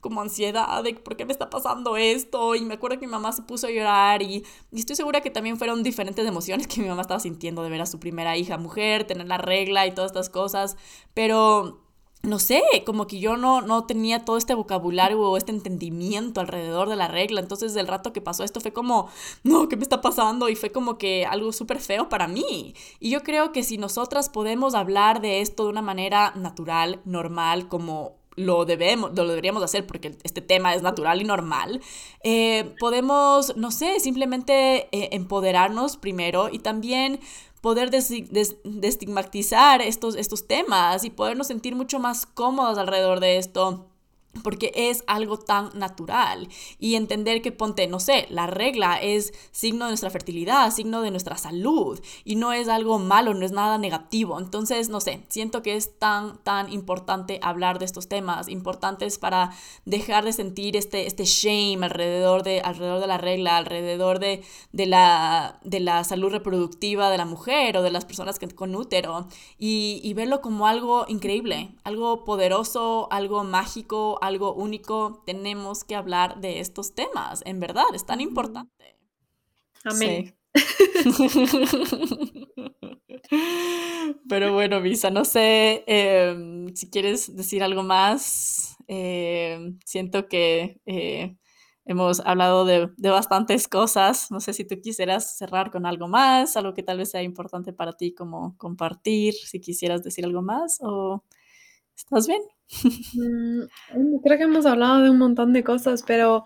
[0.00, 2.54] como ansiedad de por qué me está pasando esto.
[2.54, 5.30] Y me acuerdo que mi mamá se puso a llorar y, y estoy segura que
[5.30, 8.58] también fueron diferentes emociones que mi mamá estaba sintiendo de ver a su primera hija
[8.58, 10.76] mujer, tener la regla y todas estas cosas.
[11.14, 11.87] Pero
[12.22, 16.88] no sé, como que yo no, no tenía todo este vocabulario o este entendimiento alrededor
[16.88, 17.40] de la regla.
[17.40, 19.08] Entonces, el rato que pasó esto fue como,
[19.44, 20.48] no, ¿qué me está pasando?
[20.48, 22.74] Y fue como que algo súper feo para mí.
[22.98, 27.68] Y yo creo que si nosotras podemos hablar de esto de una manera natural, normal,
[27.68, 31.80] como lo, debemos, lo deberíamos hacer porque este tema es natural y normal,
[32.22, 37.20] eh, podemos, no sé, simplemente eh, empoderarnos primero y también
[37.60, 43.87] poder destigmatizar estos, estos temas y podernos sentir mucho más cómodos alrededor de esto
[44.42, 46.48] porque es algo tan natural
[46.78, 51.10] y entender que ponte, no sé, la regla es signo de nuestra fertilidad, signo de
[51.10, 54.38] nuestra salud y no es algo malo, no es nada negativo.
[54.38, 59.50] Entonces, no sé, siento que es tan, tan importante hablar de estos temas, importantes para
[59.84, 64.42] dejar de sentir este, este shame alrededor de, alrededor de la regla, alrededor de,
[64.72, 68.74] de, la, de la salud reproductiva de la mujer o de las personas que, con
[68.74, 69.26] útero
[69.58, 76.60] y, y verlo como algo increíble, algo poderoso, algo mágico, único, tenemos que hablar de
[76.60, 77.42] estos temas.
[77.44, 78.96] En verdad, es tan importante.
[79.84, 80.34] Amén.
[84.28, 88.76] Pero bueno, Visa, no sé em, si quieres decir algo más.
[88.86, 91.36] Em, siento que eh,
[91.84, 94.30] hemos hablado de, de, bastantes cosas.
[94.30, 97.72] No sé si tú quisieras cerrar con algo más, algo que tal vez sea importante
[97.72, 101.24] para ti como compartir, si quisieras decir algo más o
[101.96, 102.42] estás bien.
[103.14, 106.44] Mm, creo que hemos hablado de un montón de cosas, pero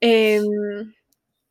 [0.00, 0.44] em,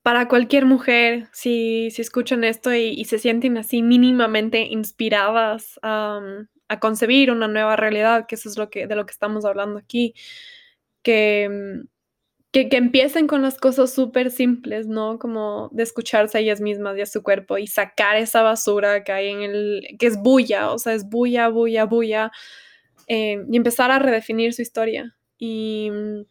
[0.03, 7.31] para cualquier mujer, si, si escuchan esto y, se sienten así mínimamente inspiradas a concebir
[7.31, 10.13] una nueva realidad, que eso es lo que, de lo que estamos hablando aquí,
[11.03, 11.83] que,
[12.51, 15.19] que, que empiecen con las cosas súper simples, ¿no?
[15.19, 19.11] Como de escucharse a ellas mismas y a su cuerpo y sacar esa basura que
[19.11, 22.31] hay en el, que es bulla, o sea, es bulla, bulla, bulla
[23.07, 25.15] eh, y empezar a redefinir su historia.
[25.37, 26.21] Y mm,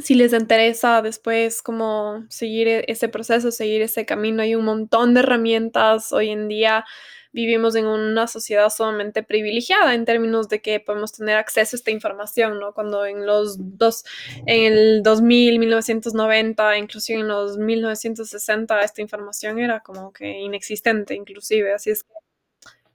[0.00, 5.14] si les interesa después como seguir e-, ese proceso, seguir ese camino, hay un montón
[5.14, 6.12] de herramientas.
[6.12, 6.84] Hoy en día
[7.32, 11.90] vivimos en una sociedad sumamente privilegiada en términos de que podemos tener acceso a esta
[11.92, 12.74] información, ¿no?
[12.74, 14.04] Cuando en los dos,
[14.46, 21.72] en el 2000, 1990, inclusive en los 1960, esta información era como que inexistente, inclusive.
[21.72, 22.14] Así es que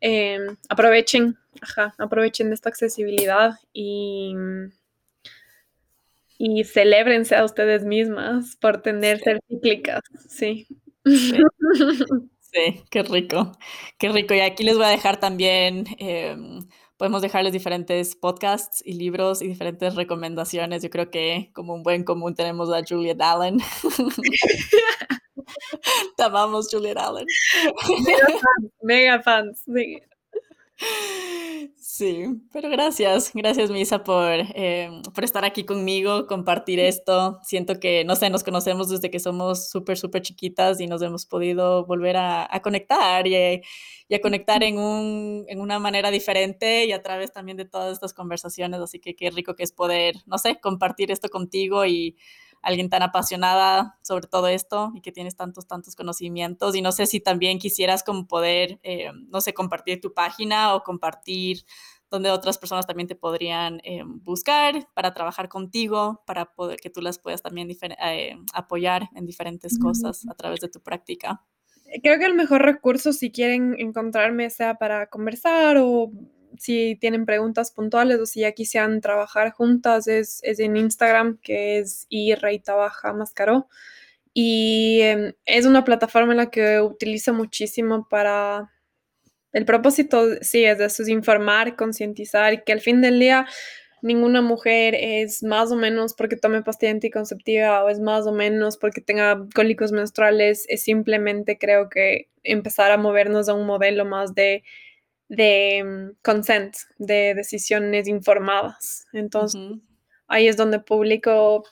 [0.02, 4.36] Em, aprovechen, ajá, aprovechen esta accesibilidad y,
[6.38, 10.68] y celébrense a ustedes mismas por tener ser cíclicas, sí.
[11.06, 11.41] sí.
[12.90, 13.52] qué rico,
[13.98, 14.34] qué rico.
[14.34, 16.68] Y aquí les voy a dejar también, em,
[16.98, 20.84] podemos dejarles diferentes podcasts y libros y diferentes recomendaciones.
[20.84, 23.60] Yo creo que como un buen común tenemos a Juliet Allen.
[26.18, 27.26] Te amamos, Juliet Allen.
[28.82, 29.99] Mega fans, Sí,
[32.52, 37.39] pero gracias, gracias Misa por, em, por estar aquí conmigo, compartir esto.
[37.43, 41.26] Siento que, no sé, nos conocemos desde que somos súper, súper chiquitas y nos hemos
[41.26, 43.61] podido volver a, conectar y,
[44.10, 47.93] y, a conectar en, un, en una manera diferente y a través también de todas
[47.93, 48.80] estas conversaciones.
[48.81, 52.18] Así que qué rico que es poder, no sé, compartir esto contigo y
[52.66, 56.76] alguien tan apasionada sobre todo esto y que tienes tantos, tantos conocimientos.
[56.76, 60.84] Y no sé si también quisieras como poder, eh, no sé, compartir tu página o
[60.84, 61.64] compartir
[62.10, 67.02] donde otras personas también te podrían eh, buscar para trabajar contigo, para poder que tú
[67.02, 71.44] las puedas también eh, apoyar en diferentes cosas a través de tu práctica.
[72.02, 76.12] Creo que el mejor recurso si quieren encontrarme sea para conversar o
[76.60, 82.07] si tienen preguntas puntuales o si ya quisieran trabajar juntas, es, en Instagram, que es
[82.68, 83.68] Baja Mascaró.
[84.34, 88.72] Y em, es una plataforma en la que utilizo muchísimo para...
[89.53, 93.45] El propósito, sí, es de eso, es informar, concientizar que al fin del día
[94.06, 98.77] ninguna mujer es más o menos porque tome pastilla anticonceptiva o es más o menos
[98.77, 104.36] porque tenga cólicos menstruales, es simplemente creo que empezar a movernos a un modelo más
[104.36, 104.64] de
[105.27, 109.06] de mm, consent, de decisiones informadas.
[109.14, 109.61] Entonces,
[110.27, 111.64] ahí es donde publico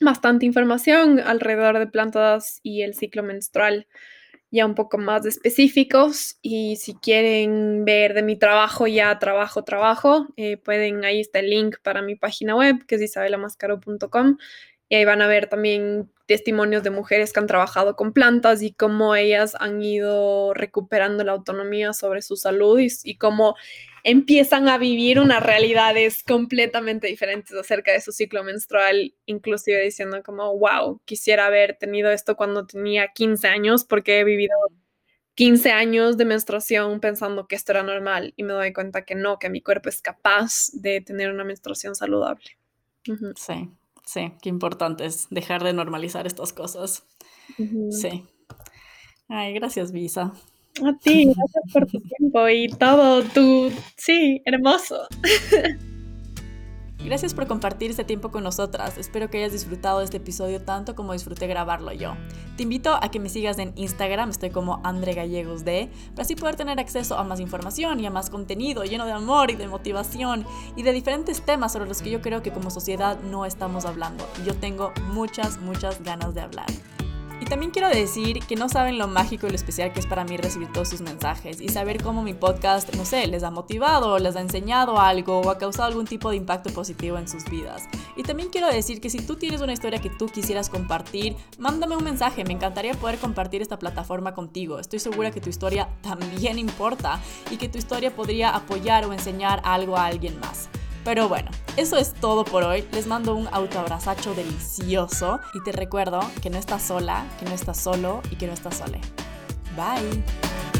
[0.00, 3.86] bastante información alrededor de plantas y el ciclo menstrual,
[4.50, 6.38] ya un poco más específicos.
[6.42, 11.50] Y si quieren ver de mi trabajo, ya trabajo, trabajo, eh, pueden, ahí está el
[11.50, 14.38] link para mi página web, que es isabelamascaro.com.
[14.88, 18.72] Y ahí van a ver también testimonios de mujeres que han trabajado con plantas y
[18.72, 23.54] cómo ellas han ido recuperando la autonomía sobre su salud y, y cómo
[24.04, 30.56] empiezan a vivir unas realidades completamente diferentes acerca de su ciclo menstrual, inclusive diciendo como,
[30.58, 34.56] wow, quisiera haber tenido esto cuando tenía 15 años porque he vivido
[35.34, 39.38] 15 años de menstruación pensando que esto era normal y me doy cuenta que no,
[39.38, 42.58] que mi cuerpo es capaz de tener una menstruación saludable.
[43.36, 43.70] Sí,
[44.08, 47.04] sí, qué importante es dejar de normalizar estas cosas.
[47.90, 48.24] Sí.
[49.28, 50.32] Ay, gracias, Visa.
[50.82, 53.70] A ti, gracias por tu tiempo y todo tu...
[53.96, 55.06] Sí, hermoso.
[57.04, 58.98] Gracias por compartir este tiempo con nosotras.
[58.98, 62.16] Espero que hayas disfrutado este episodio tanto como disfruté grabarlo yo.
[62.56, 66.34] Te invito a que me sigas en Instagram, estoy como Andre Gallegos D, para así
[66.34, 69.68] poder tener acceso a más información y a más contenido lleno de amor y de
[69.68, 70.44] motivación
[70.76, 74.28] y de diferentes temas sobre los que yo creo que como sociedad no estamos hablando.
[74.42, 76.66] Y yo tengo muchas, muchas ganas de hablar.
[77.48, 80.36] También quiero decir que no saben lo mágico y lo especial que es para mí
[80.36, 84.36] recibir todos sus mensajes y saber cómo mi podcast, no sé, les ha motivado, les
[84.36, 87.88] ha enseñado algo o ha causado algún tipo de impacto positivo en sus vidas.
[88.16, 91.96] Y también quiero decir que si tú tienes una historia que tú quisieras compartir, mándame
[91.96, 94.78] un mensaje, me encantaría poder compartir esta plataforma contigo.
[94.78, 97.18] Estoy segura que tu historia también importa
[97.50, 100.68] y que tu historia podría apoyar o enseñar algo a alguien más.
[101.04, 102.84] Pero bueno, eso es todo por hoy.
[102.92, 107.78] Les mando un autoabrazacho delicioso y te recuerdo que no estás sola, que no estás
[107.78, 109.00] solo y que no estás sole.
[109.76, 110.77] Bye.